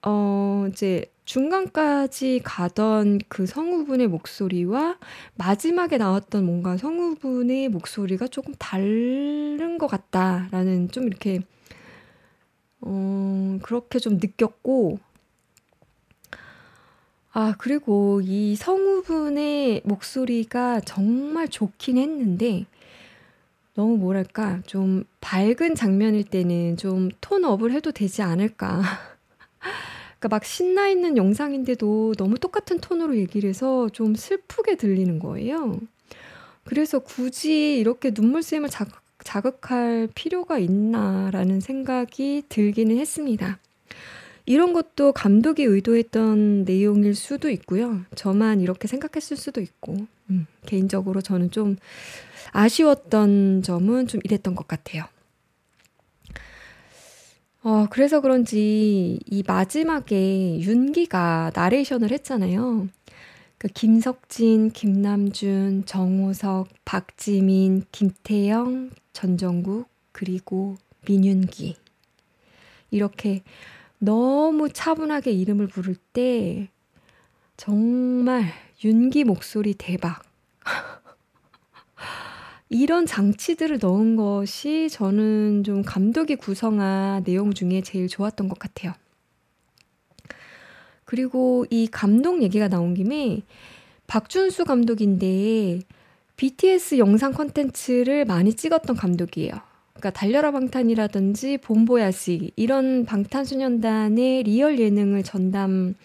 어 0.03 0.67
이제 0.71 1.05
중간까지 1.25 2.41
가던 2.43 3.21
그 3.27 3.47
성우분의 3.47 4.07
목소리와 4.07 4.99
마지막에 5.33 5.97
나왔던 5.97 6.45
뭔가 6.45 6.77
성우분의 6.77 7.69
목소리가 7.69 8.27
조금 8.27 8.53
다른 8.59 9.79
것 9.79 9.87
같다라는 9.87 10.91
좀 10.91 11.07
이렇게 11.07 11.39
어 12.81 13.59
그렇게 13.61 13.99
좀 13.99 14.17
느꼈고 14.17 14.99
아 17.31 17.53
그리고 17.57 18.21
이 18.23 18.55
성우분의 18.55 19.81
목소리가 19.83 20.79
정말 20.81 21.49
좋긴 21.49 21.97
했는데 21.97 22.65
너무 23.73 23.97
뭐랄까 23.97 24.61
좀 24.65 25.03
밝은 25.19 25.75
장면일 25.75 26.23
때는 26.23 26.77
좀 26.77 27.09
톤업을 27.19 27.73
해도 27.73 27.91
되지 27.91 28.21
않을까. 28.21 28.81
그러니까 30.17 30.29
막 30.29 30.45
신나 30.45 30.87
있는 30.87 31.17
영상인데도 31.17 32.13
너무 32.17 32.39
똑같은 32.39 32.79
톤으로 32.79 33.17
얘기를 33.17 33.49
해서 33.49 33.89
좀 33.89 34.15
슬프게 34.15 34.75
들리는 34.75 35.19
거예요. 35.19 35.77
그래서 36.63 36.99
굳이 36.99 37.77
이렇게 37.77 38.11
눈물샘을 38.15 38.69
자극, 38.69 39.01
자극할 39.25 40.07
필요가 40.15 40.59
있나라는 40.59 41.59
생각이 41.59 42.43
들기는 42.47 42.95
했습니다. 42.97 43.59
이런 44.45 44.71
것도 44.71 45.11
감독이 45.11 45.63
의도했던 45.63 46.63
내용일 46.65 47.15
수도 47.15 47.49
있고요. 47.49 48.01
저만 48.13 48.61
이렇게 48.61 48.87
생각했을 48.87 49.35
수도 49.35 49.59
있고, 49.59 49.97
음, 50.29 50.45
개인적으로 50.67 51.21
저는 51.21 51.49
좀 51.49 51.75
아쉬웠던 52.51 53.63
점은 53.63 54.07
좀 54.07 54.21
이랬던 54.23 54.53
것 54.53 54.67
같아요. 54.67 55.05
어, 57.63 57.87
그래서 57.89 58.21
그런지 58.21 59.19
이 59.25 59.43
마지막에 59.45 60.59
윤기가 60.59 61.51
나레이션을 61.55 62.11
했잖아요. 62.11 62.87
그 63.57 63.67
김석진, 63.69 64.69
김남준, 64.69 65.85
정호석, 65.87 66.67
박지민, 66.85 67.83
김태영, 67.91 68.91
전정국, 69.15 69.87
그리고 70.11 70.75
민윤기. 71.07 71.77
이렇게 72.91 73.41
너무 73.97 74.69
차분하게 74.69 75.31
이름을 75.31 75.67
부를 75.67 75.95
때 76.13 76.69
정말 77.55 78.51
윤기 78.83 79.23
목소리 79.23 79.73
대박. 79.73 80.21
이런 82.69 83.05
장치들을 83.05 83.79
넣은 83.81 84.17
것이 84.17 84.89
저는 84.89 85.63
좀 85.63 85.81
감독이 85.81 86.35
구성한 86.35 87.23
내용 87.23 87.53
중에 87.53 87.81
제일 87.81 88.09
좋았던 88.09 88.49
것 88.49 88.59
같아요. 88.59 88.93
그리고 91.05 91.65
이 91.69 91.87
감독 91.89 92.43
얘기가 92.43 92.67
나온 92.67 92.93
김에 92.93 93.43
박준수 94.07 94.65
감독인데 94.65 95.79
BTS 96.37 96.97
영상 96.97 97.33
콘텐츠를 97.33 98.25
많이 98.25 98.53
찍었던 98.53 98.95
감독이에요. 98.95 99.53
그러니까 99.93 100.09
달려라 100.11 100.51
방탄이라든지 100.51 101.57
Bon 101.59 101.90
Voyage 101.90 102.51
이런 102.55 103.05
방탄소년단의 103.05 104.43
리얼 104.43 104.77
예능을 104.79 105.23
전담 105.23 105.95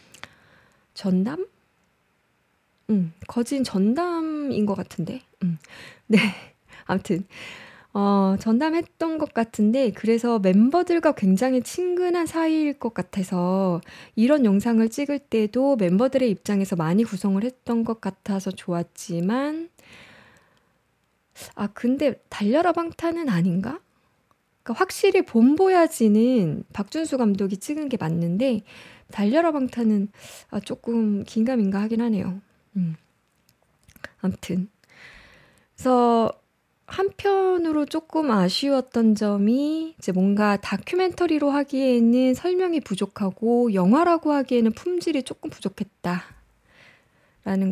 전담? 0.95 1.47
음, 2.91 3.13
거진 3.27 3.65
전담인 3.65 4.67
것 4.67 4.75
같은데. 4.75 5.21
음. 5.43 5.59
네. 6.07 6.19
아무튼 6.87 7.25
어, 7.93 8.37
전담했던 8.39 9.19
것 9.19 9.35
같은데 9.35 9.91
그래서 9.91 10.39
멤버들과 10.39 11.13
굉장히 11.13 11.61
친근한 11.63 12.27
사이일 12.27 12.75
것 12.79 12.95
같아서 12.95 13.81
이런 14.15 14.45
영상을 14.45 14.89
찍을 14.89 15.19
때도 15.19 15.77
멤버들의 15.77 16.31
입장에서 16.31 16.77
많이 16.77 17.03
구성을 17.03 17.43
했던 17.43 17.83
것 17.83 18.01
같아서 18.01 18.53
좋았지만 18.53 19.69
아 21.55 21.67
근데 21.69 22.23
달려라 22.29 22.73
방탄은 22.73 23.29
아닌가? 23.29 23.81
그러니까 24.63 24.81
확실히 24.81 25.23
봄보야지는 25.23 26.65
박준수 26.73 27.19
감독이 27.19 27.57
찍은 27.57 27.89
게 27.89 27.97
맞는데 27.97 28.63
달려라 29.11 29.53
방탄은 29.53 30.09
아 30.51 30.61
조금 30.61 31.25
긴가민가 31.25 31.81
하긴 31.83 32.01
하네요. 32.01 32.41
음. 32.77 32.97
아무튼 34.21 34.69
그래서 35.75 36.33
한편으로 36.87 37.87
조금 37.87 38.31
아쉬웠던 38.31 39.15
점이 39.15 39.95
이제 39.99 40.13
뭔가 40.13 40.57
다큐멘터리로 40.57 41.49
하기에는 41.49 42.35
설명이 42.35 42.81
부족하고 42.81 43.73
영화라고 43.75 44.33
하기에는 44.33 44.73
품질이 44.73 45.23
조금 45.23 45.51
부족했다라는 45.51 46.21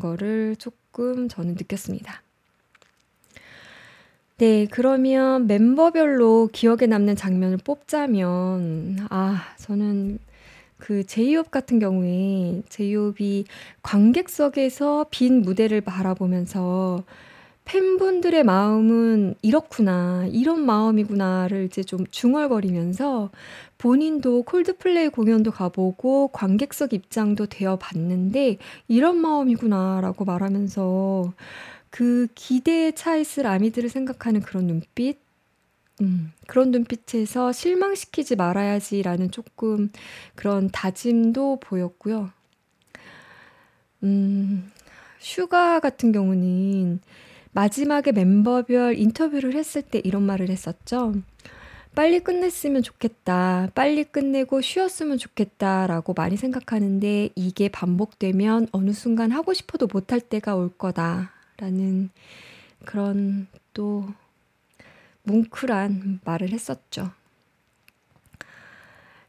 거를 0.00 0.54
조금 0.57 1.28
저는 1.28 1.54
느꼈습니다. 1.54 2.22
네, 4.38 4.68
그러면 4.70 5.48
멤버별로 5.48 6.48
기억에 6.53 6.87
남는 6.87 7.16
장면을 7.16 7.57
뽑자면 7.57 8.98
아, 9.11 9.42
저는 9.59 10.20
그 10.77 11.05
제이홉 11.05 11.51
같은 11.51 11.81
경우에 11.81 12.62
제이홉이 12.68 13.46
관객석에서 13.83 15.07
빈 15.11 15.42
무대를 15.42 15.81
바라보면서 15.81 17.03
팬분들의 17.64 18.44
마음은 18.44 19.35
이렇구나, 19.42 20.27
이런 20.31 20.64
마음이구나를 20.64 21.64
이제 21.64 21.83
좀 21.83 22.07
중얼거리면서 22.11 23.31
본인도 23.77 24.44
콜드플레이 24.44 25.09
공연도 25.09 25.51
가 25.51 25.68
보고 25.68 26.29
관객석 26.29 26.92
입장도 26.94 27.46
되어 27.46 27.77
봤는데 27.77 28.59
이런 28.87 29.16
마음이구나라고 29.18 30.24
말하면서 30.24 31.33
그 31.90 32.29
기대에 32.35 32.92
차 32.92 33.16
있을 33.16 33.46
아미들을 33.46 33.88
생각하는 33.88 34.40
그런 34.40 34.66
눈빛, 34.66 35.18
음, 36.01 36.33
그런 36.46 36.70
눈빛에서 36.70 37.53
실망시키지 37.53 38.37
말아야지라는 38.37 39.31
조금 39.31 39.90
그런 40.35 40.70
다짐도 40.70 41.61
보였고요. 41.61 42.31
음, 44.05 44.70
슈가 45.18 45.81
같은 45.81 46.12
경우는 46.12 47.01
마지막에 47.53 48.12
멤버별 48.12 48.96
인터뷰를 48.96 49.55
했을 49.55 49.83
때 49.83 50.01
이런 50.05 50.22
말을 50.22 50.51
했었죠. 50.51 51.14
빨리 51.94 52.20
끝냈으면 52.20 52.83
좋겠다. 52.83 53.70
빨리 53.74 54.05
끝내고 54.05 54.61
쉬었으면 54.61 55.18
좋겠다라고 55.18 56.14
많이 56.14 56.37
생각하는데 56.37 57.31
이게 57.35 57.68
반복되면 57.68 58.68
어느 58.70 58.92
순간 58.92 59.33
하고 59.33 59.53
싶어도 59.53 59.88
못할 59.92 60.20
때가 60.20 60.55
올 60.55 60.68
거다 60.68 61.33
라는 61.58 62.10
그런 62.84 63.48
또 63.74 64.06
뭉클한 65.24 66.20
말을 66.24 66.50
했었죠. 66.50 67.10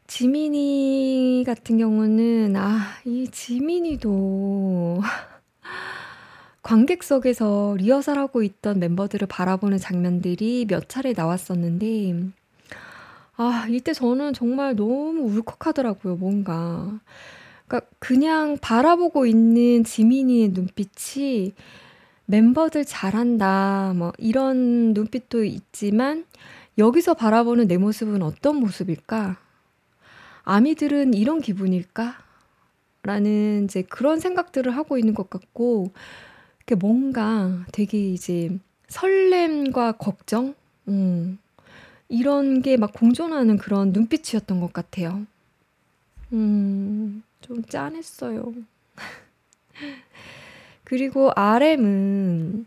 지민이 0.06 1.44
같은 1.46 1.78
경우는 1.78 2.56
아, 2.56 2.80
이 3.04 3.28
지민이도 3.30 5.00
관객석에서 6.62 7.76
리허설하고 7.78 8.42
있던 8.42 8.78
멤버들을 8.78 9.26
바라보는 9.26 9.78
장면들이 9.78 10.66
몇 10.68 10.88
차례 10.88 11.12
나왔었는데 11.12 12.30
아, 13.36 13.66
이때 13.70 13.92
저는 13.92 14.34
정말 14.34 14.76
너무 14.76 15.22
울컥하더라고요, 15.22 16.16
뭔가. 16.16 17.00
그러니까 17.66 17.90
그냥 17.98 18.58
바라보고 18.60 19.26
있는 19.26 19.82
지민이의 19.82 20.50
눈빛이 20.50 21.54
멤버들 22.30 22.84
잘한다, 22.84 23.92
뭐 23.96 24.12
이런 24.18 24.94
눈빛도 24.94 25.44
있지만 25.44 26.24
여기서 26.78 27.14
바라보는 27.14 27.66
내 27.66 27.76
모습은 27.76 28.22
어떤 28.22 28.56
모습일까? 28.56 29.36
아미들은 30.44 31.14
이런 31.14 31.40
기분일까? 31.40 32.18
라는 33.02 33.64
이제 33.64 33.82
그런 33.82 34.20
생각들을 34.20 34.76
하고 34.76 34.98
있는 34.98 35.14
것 35.14 35.30
같고, 35.30 35.92
뭔가 36.78 37.64
되게 37.72 37.98
이제 38.12 38.56
설렘과 38.88 39.92
걱정? 39.92 40.54
음, 40.88 41.38
이런 42.08 42.62
게 42.62 42.76
막 42.76 42.92
공존하는 42.92 43.58
그런 43.58 43.92
눈빛이었던 43.92 44.60
것 44.60 44.72
같아요. 44.72 45.26
음, 46.32 47.22
좀 47.40 47.62
짠했어요. 47.64 48.52
그리고 50.90 51.30
RM은 51.36 52.66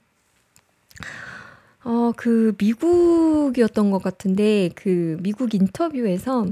어, 1.84 2.14
그 2.16 2.56
미국이었던 2.58 3.92
것 3.92 4.02
같은데 4.02 4.70
그 4.76 5.18
미국 5.20 5.54
인터뷰에서 5.54 6.46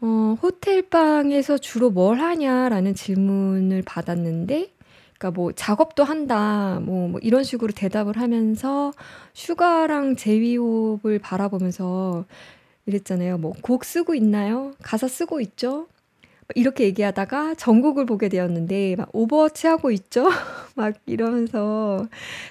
어, 0.00 0.36
호텔 0.42 0.82
방에서 0.82 1.56
주로 1.56 1.90
뭘 1.90 2.18
하냐라는 2.18 2.96
질문을 2.96 3.82
받았는데 3.86 4.72
그러니까 5.16 5.30
뭐 5.30 5.52
작업도 5.52 6.02
한다 6.02 6.80
뭐, 6.82 7.06
뭐 7.06 7.20
이런 7.22 7.44
식으로 7.44 7.72
대답을 7.72 8.16
하면서 8.18 8.92
슈가랑 9.34 10.16
제이홉을 10.16 11.20
바라보면서 11.20 12.24
이랬잖아요. 12.86 13.38
뭐 13.38 13.52
곡 13.62 13.84
쓰고 13.84 14.16
있나요? 14.16 14.72
가사 14.82 15.06
쓰고 15.06 15.40
있죠? 15.42 15.86
이렇게 16.54 16.84
얘기하다가 16.84 17.54
전곡을 17.54 18.06
보게 18.06 18.28
되었는데 18.28 18.96
막 18.96 19.08
Overwatch 19.12 19.66
하고 19.66 19.90
있죠? 19.90 20.28
막 20.74 20.94
이러면서 21.06 22.06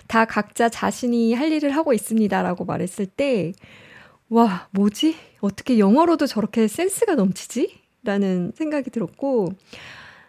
다 0.08 0.26
각자 0.26 0.70
자신이 0.70 1.34
할 1.34 1.52
일을 1.52 1.72
하고 1.72 1.94
있습니다라고 1.94 2.66
말했을 2.66 3.06
때 3.06 3.54
와, 4.30 4.68
뭐지? 4.72 5.16
어떻게 5.42 5.80
영어로도 5.80 6.28
저렇게 6.28 6.68
센스가 6.68 7.16
넘치지? 7.16 7.80
라는 8.04 8.52
생각이 8.56 8.92
들었고 8.92 9.50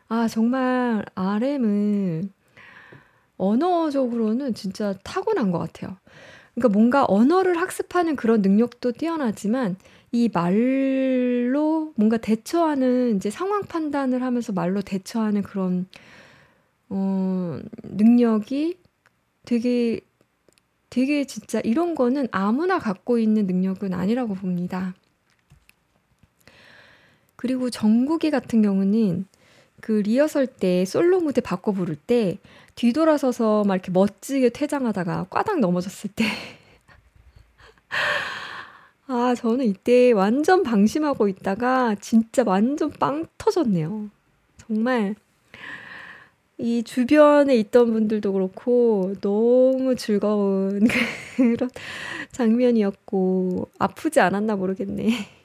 아, 0.08 0.26
정말 0.26 1.04
RM은 1.14 2.32
언어적으로는 3.36 4.54
진짜 4.54 4.94
타고난 5.04 5.50
것 5.50 5.58
같아요. 5.58 5.96
그러니까 6.54 6.68
뭔가 6.76 7.04
언어를 7.08 7.58
학습하는 7.58 8.16
그런 8.16 8.42
능력도 8.42 8.92
뛰어나지만 8.92 9.76
이 10.12 10.28
말로 10.32 11.92
뭔가 11.96 12.16
대처하는 12.16 13.16
이제 13.16 13.30
상황 13.30 13.62
판단을 13.62 14.22
하면서 14.22 14.52
말로 14.52 14.82
대처하는 14.82 15.42
그런 15.42 15.86
어, 16.88 17.60
능력이 17.84 18.76
되게 19.44 20.00
되게 20.90 21.24
진짜 21.24 21.60
이런 21.60 21.94
거는 21.94 22.26
아무나 22.32 22.80
갖고 22.80 23.18
있는 23.18 23.46
능력은 23.46 23.94
아니라고 23.94 24.34
봅니다. 24.34 24.94
그리고 27.36 27.70
정국이 27.70 28.30
같은 28.30 28.60
경우는 28.60 29.24
그 29.80 29.92
리허설 29.92 30.46
때 30.46 30.84
솔로 30.84 31.20
무대 31.20 31.40
바꿔 31.40 31.72
부를 31.72 31.94
때 31.94 32.38
뒤돌아서서 32.74 33.62
막 33.64 33.76
이렇게 33.76 33.92
멋지게 33.92 34.50
퇴장하다가 34.50 35.28
꽈당 35.30 35.60
넘어졌을 35.60 36.10
때 36.10 36.26
아, 39.12 39.34
저는 39.34 39.64
이때 39.66 40.12
완전 40.12 40.62
방심하고 40.62 41.26
있다가 41.26 41.96
진짜 42.00 42.44
완전 42.46 42.92
빵 42.92 43.26
터졌네요. 43.38 44.08
정말 44.56 45.16
이 46.58 46.84
주변에 46.84 47.56
있던 47.56 47.92
분들도 47.92 48.32
그렇고 48.32 49.14
너무 49.20 49.96
즐거운 49.96 50.86
그런 51.36 51.68
장면이었고 52.30 53.68
아프지 53.80 54.20
않았나 54.20 54.54
모르겠네. 54.54 55.08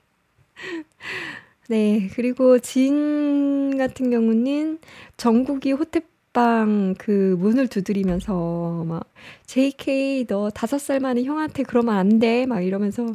네, 1.67 2.07
그리고 2.13 2.59
진 2.59 3.75
같은 3.79 4.11
경우는 4.11 4.77
정국이 5.17 5.71
호텔 5.71 6.03
방 6.35 6.95
그 6.97 7.35
문을 7.39 7.67
두드리면서 7.67 8.83
막 8.85 9.09
JK 9.45 10.25
너 10.27 10.49
다섯 10.49 10.77
살 10.79 10.99
많은 10.99 11.23
형한테 11.23 11.63
그러면 11.63 11.95
안 11.95 12.19
돼. 12.19 12.45
막 12.45 12.61
이러면서 12.61 13.05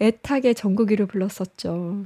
애타게 0.00 0.54
정국이를 0.54 1.06
불렀었죠. 1.06 2.04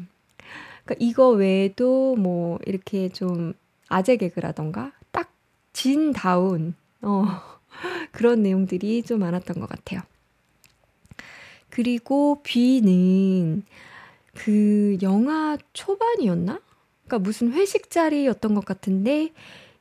그러니까 0.84 0.94
이거 0.98 1.30
외에도 1.30 2.16
뭐 2.16 2.58
이렇게 2.66 3.08
좀 3.08 3.52
아재 3.88 4.16
개그라던가 4.16 4.92
딱 5.10 5.30
진다운 5.72 6.74
어, 7.02 7.24
그런 8.12 8.42
내용들이 8.42 9.02
좀 9.02 9.20
많았던 9.20 9.60
것 9.60 9.68
같아요. 9.68 10.00
그리고 11.70 12.40
B는 12.42 13.62
그 14.34 14.96
영화 15.02 15.58
초반이었나? 15.72 16.60
그러니까 17.04 17.18
무슨 17.18 17.52
회식 17.52 17.90
자리였던 17.90 18.54
것 18.54 18.64
같은데 18.64 19.32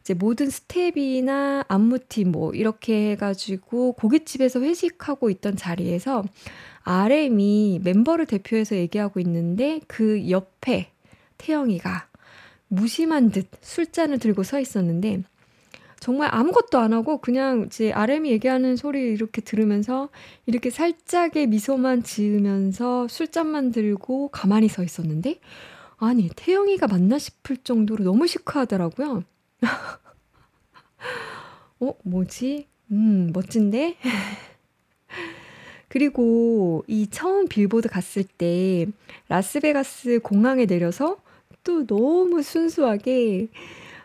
이제 0.08 0.13
모든 0.13 0.50
스텝이나 0.50 1.65
안무팀 1.67 2.32
뭐 2.32 2.54
이렇게 2.54 3.12
해가지고 3.12 3.91
고깃집에서 3.91 4.62
회식하고 4.62 5.30
있던 5.32 5.58
자리에서 5.58 6.24
RM이 6.84 7.82
멤버를 7.84 8.26
대표해서 8.26 8.78
얘기하고 8.78 9.20
있는데 9.20 9.82
그 9.86 10.30
옆에 10.30 10.91
태영이가 11.38 12.08
무심한 12.70 13.32
듯 13.32 13.50
술잔을 13.60 14.20
들고 14.20 14.43
서 14.43 14.62
있었는데 14.62 15.24
정말 16.00 16.30
아무것도 16.34 16.80
안 16.80 16.93
하고 16.93 17.17
그냥 17.17 17.65
이제 17.65 17.91
RM이 17.91 18.32
얘기하는 18.32 18.78
소리 18.78 19.12
이렇게 19.12 19.41
들으면서 19.41 20.08
이렇게 20.46 20.70
살짝의 20.70 21.48
미소만 21.48 22.04
지으면서 22.04 23.10
술잔만 23.10 23.74
들고 23.74 24.30
가만히 24.30 24.70
서 24.70 24.86
있었는데 24.86 25.41
아니 25.98 26.30
태영이가 26.34 26.88
맞나 26.88 27.20
싶을 27.20 27.58
정도로 27.58 28.06
너무 28.06 28.26
시크하더라고요. 28.26 29.26
어 31.80 31.93
뭐지? 32.04 32.67
음 32.91 33.32
멋진데? 33.34 33.98
그리고 35.89 36.84
이 36.88 37.08
처음 37.10 37.48
빌보드 37.48 37.89
갔을 37.89 38.24
때 38.24 38.88
라스베가스 39.30 40.20
공항에 40.24 40.65
내려서 40.65 41.17
또 41.63 41.86
너무 41.86 42.43
순수하게 42.43 43.48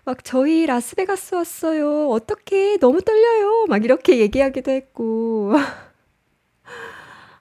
막 0.05 0.25
저희 0.25 0.67
라스베가스 0.67 1.35
왔어요. 1.35 2.09
어떻게 2.11 2.77
너무 2.79 3.01
떨려요. 3.03 3.67
막 3.69 3.85
이렇게 3.85 4.19
얘기하기도 4.19 4.71
했고. 4.71 5.53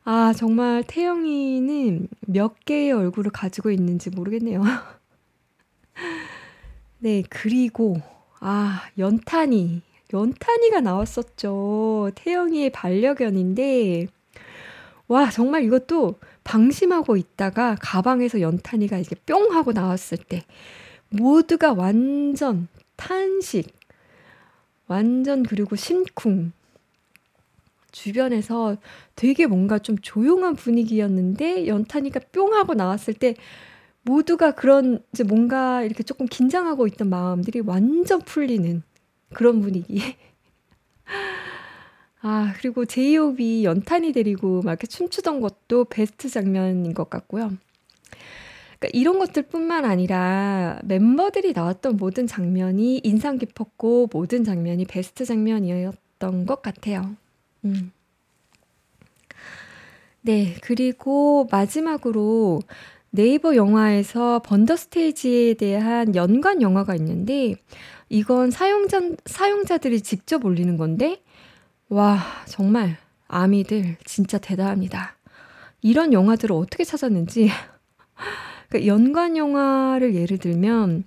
아, 0.04 0.34
정말 0.36 0.84
태영이는 0.88 2.08
몇 2.28 2.60
개의 2.66 2.92
얼굴을 2.92 3.32
가지고 3.32 3.70
있는지 3.72 4.10
모르겠네요. 4.10 4.62
네, 7.04 7.24
그리고 7.32 7.98
아, 8.40 8.84
연탄이 9.00 9.82
연탄이가 10.14 10.82
나왔었죠. 10.82 12.12
태영이의 12.14 12.70
반려견인데 12.72 14.06
와, 15.08 15.32
정말 15.32 15.64
이것도 15.64 16.20
방심하고 16.44 17.18
있다가 17.18 17.76
가방에서 17.82 18.42
연탄이가 18.42 19.00
이제 19.00 19.16
뿅 19.26 19.52
하고 19.52 19.72
나왔을 19.72 20.20
때 20.20 20.44
모두가 21.10 21.74
완전 21.74 22.68
탄식, 22.98 23.74
완전 24.86 25.42
그리고 25.42 25.76
심쿵. 25.76 26.52
주변에서 27.92 28.78
되게 29.16 29.48
뭔가 29.48 29.80
좀 29.80 29.98
조용한 29.98 30.56
분위기였는데 30.56 31.66
연탄이가 31.66 32.20
뿅 32.32 32.54
하고 32.54 32.76
나왔을 32.76 33.16
때 33.16 33.34
모두가 34.04 34.52
그런 34.52 35.04
이제 35.14 35.24
뭔가 35.24 35.84
이렇게 35.84 36.04
조금 36.04 36.26
긴장하고 36.26 36.88
있던 36.88 37.10
마음들이 37.10 37.60
완전 37.60 38.22
풀리는 38.22 38.82
그런 39.34 39.62
분위기. 39.62 40.02
아, 42.22 42.54
그리고 42.58 42.86
제이홉이 42.86 43.64
연탄이 43.64 44.12
데리고 44.12 44.62
막 44.62 44.72
이렇게 44.72 44.88
춤추던 44.88 45.42
것도 45.42 45.86
베스트 45.86 46.30
장면인 46.30 46.94
것 46.94 47.10
같고요. 47.10 47.52
그러니까 48.80 48.90
이런 48.94 49.20
것들뿐만 49.20 49.86
아니라 49.86 50.80
멤버들이 50.84 51.54
나왔던 51.54 51.98
모든 51.98 52.28
장면이 52.28 53.02
인상 53.04 53.38
깊었고 53.38 54.10
모든 54.12 54.44
장면이 54.44 54.86
베스트 54.86 55.26
장면이었던 55.26 56.46
것 56.46 56.62
같아요. 56.62 57.16
음. 57.66 57.92
네, 60.22 60.56
그리고 60.62 61.48
마지막으로 61.52 62.62
네이버 63.14 63.58
영화에서 63.58 64.40
번더 64.40 64.78
스테이지에 64.78 65.56
대한 65.56 66.16
연관 66.16 66.62
영화가 66.62 66.96
있는데 66.96 67.56
이건 68.08 68.52
사용자, 68.52 69.02
사용자들이 69.26 70.02
직접 70.02 70.46
올리는 70.46 70.78
건데 70.78 71.22
와, 71.90 72.20
정말 72.48 72.98
아미들 73.28 73.98
진짜 74.06 74.38
대단합니다. 74.38 75.18
이런 75.82 76.14
영화들을 76.14 76.56
어떻게 76.56 76.86
찾았는지 76.86 77.50
그러니까 78.70 78.88
연관 78.88 79.36
영화를 79.36 80.16
예를 80.16 80.38
들면 80.38 81.04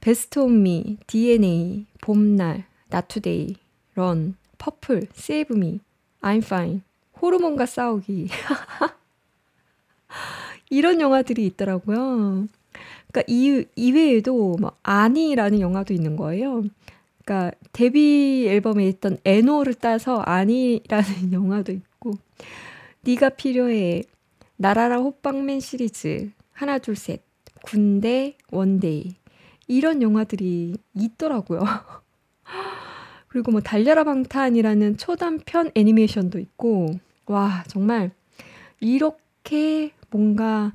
베스트 0.00 0.38
온 0.38 0.62
미, 0.62 0.96
DNA, 1.06 1.84
봄날, 2.00 2.64
나투데이, 2.88 3.56
Run, 3.94 4.36
Purple, 4.56 5.08
Save 5.12 5.52
Me, 5.54 5.80
I'm 6.22 6.38
fine, 6.38 6.80
호르몬과 7.20 7.66
싸우기 7.66 8.28
이런 10.70 11.00
영화들이 11.00 11.46
있더라고요. 11.46 12.46
그러니까 13.12 13.22
이 13.28 13.64
이외에도 13.76 14.56
뭐 14.60 14.72
아니라는 14.82 15.60
영화도 15.60 15.94
있는 15.94 16.16
거예요. 16.16 16.64
그러니까 17.24 17.56
데뷔 17.72 18.46
앨범에 18.48 18.86
있던 18.88 19.18
N.O를 19.24 19.74
따서 19.74 20.18
아니라는 20.18 21.32
영화도 21.32 21.72
있고 21.72 22.12
네가 23.02 23.30
필요해 23.30 24.02
나라라 24.56 24.98
호빵맨 24.98 25.60
시리즈 25.60 26.30
하나 26.52 26.78
둘 26.78 26.96
셋 26.96 27.22
군대 27.62 28.36
One 28.50 28.82
Day 28.82 29.14
이런 29.68 30.02
영화들이 30.02 30.76
있더라고요. 30.94 31.62
그리고 33.28 33.50
뭐 33.50 33.60
달려라 33.60 34.04
방탄이라는 34.04 34.96
초단편 34.98 35.70
애니메이션도 35.74 36.38
있고 36.38 36.90
와 37.26 37.64
정말 37.68 38.10
이렇게 38.80 39.23
뭔가 40.10 40.74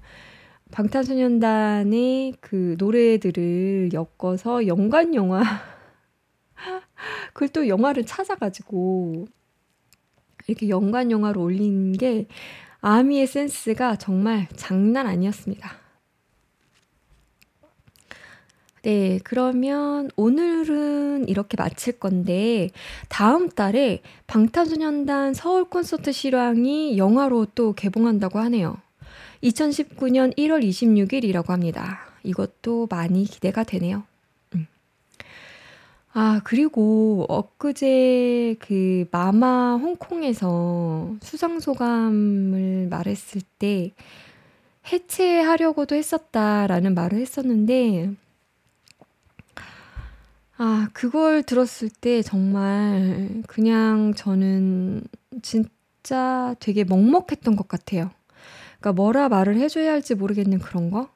방탄소년단의 0.72 2.34
그 2.42 2.76
노래들을 2.78 3.90
엮어서 3.94 4.68
연관 4.68 5.16
영화 5.16 5.42
그걸 7.34 7.50
또 7.50 7.68
영화를 7.68 8.06
찾아가지고 8.06 9.28
이렇게 10.48 10.70
연관 10.70 11.12
영화로 11.12 11.42
올린 11.42 11.94
게 11.94 12.28
아미의 12.82 13.28
센스가 13.28 13.98
정말 13.98 14.48
장난 14.56 15.08
아니었습니다. 15.08 15.89
네, 18.84 19.20
그러면 19.24 20.10
오늘은 20.16 21.28
이렇게 21.28 21.58
마칠 21.58 22.00
건데 22.00 22.70
다음 23.10 23.50
달에 23.50 24.02
방탄소년단 24.28 25.34
서울 25.34 25.66
콘서트 25.66 26.12
실황이 26.12 26.98
영화로 26.98 27.48
또 27.56 27.74
개봉한다고 27.74 28.40
하네요. 28.40 28.78
2019년 29.44 30.36
1월 30.38 30.64
26일이라고 30.64 31.48
합니다. 31.48 32.00
이것도 32.24 32.88
많이 32.90 33.26
기대가 33.26 33.64
되네요. 33.64 34.04
음. 34.56 34.68
아, 36.14 36.42
그리고 36.44 37.26
엊그제 37.28 38.58
그 38.60 39.06
마마 39.12 39.76
홍콩에서 39.76 41.16
수상소감을 41.22 42.88
말했을 42.90 43.42
때 43.58 43.94
해체하려고도 44.92 45.96
했었다라는 45.96 46.96
말을 46.96 47.20
했었는데 47.20 48.12
아, 50.62 50.90
그걸 50.92 51.42
들었을 51.42 51.90
때 51.90 52.22
정말 52.22 53.44
그냥 53.48 54.14
저는 54.14 55.04
진짜 55.42 56.54
되게 56.60 56.84
먹먹했던 56.84 57.56
것 57.56 57.70
같아요. 57.70 58.12
그러니까 58.80 58.92
뭐라 58.92 59.30
말을 59.30 59.56
해줘야 59.58 59.94
할지 59.94 60.16
모르겠는 60.16 60.60
그런 60.60 60.92
거? 60.92 61.08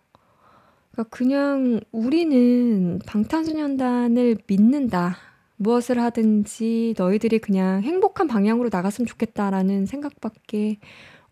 그러니까 0.93 1.13
그냥 1.13 1.81
우리는 1.91 2.99
방탄소년단을 3.05 4.37
믿는다. 4.47 5.17
무엇을 5.57 5.99
하든지 6.01 6.93
너희들이 6.97 7.39
그냥 7.39 7.81
행복한 7.83 8.27
방향으로 8.27 8.69
나갔으면 8.71 9.07
좋겠다라는 9.07 9.87
생각밖에 9.87 10.79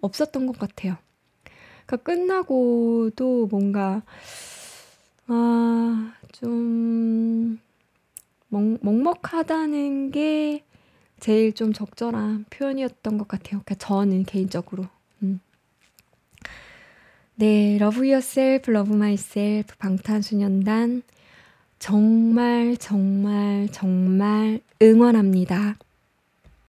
없었던 0.02 0.48
것 0.48 0.60
같아요. 0.60 0.98
그러니까 1.86 1.98
끝나고도 2.04 3.48
뭔가, 3.48 4.04
아, 5.28 6.14
좀, 6.34 7.58
먹, 8.52 8.78
먹먹하다는 8.82 10.12
게 10.12 10.64
제일 11.20 11.54
좀 11.54 11.72
적절한 11.72 12.46
표현이었던 12.50 13.18
것 13.18 13.28
같아요. 13.28 13.62
그러니까 13.64 13.76
저는 13.76 14.24
개인적으로. 14.24 14.86
음. 15.24 15.40
네, 17.36 17.78
Love 17.78 18.12
Yourself, 18.12 18.72
Love 18.72 18.96
Myself, 18.96 19.76
방탄소년단 19.78 21.04
정말 21.80 22.78
정말 22.78 23.68
정말 23.72 24.62
응원합니다. 24.82 25.78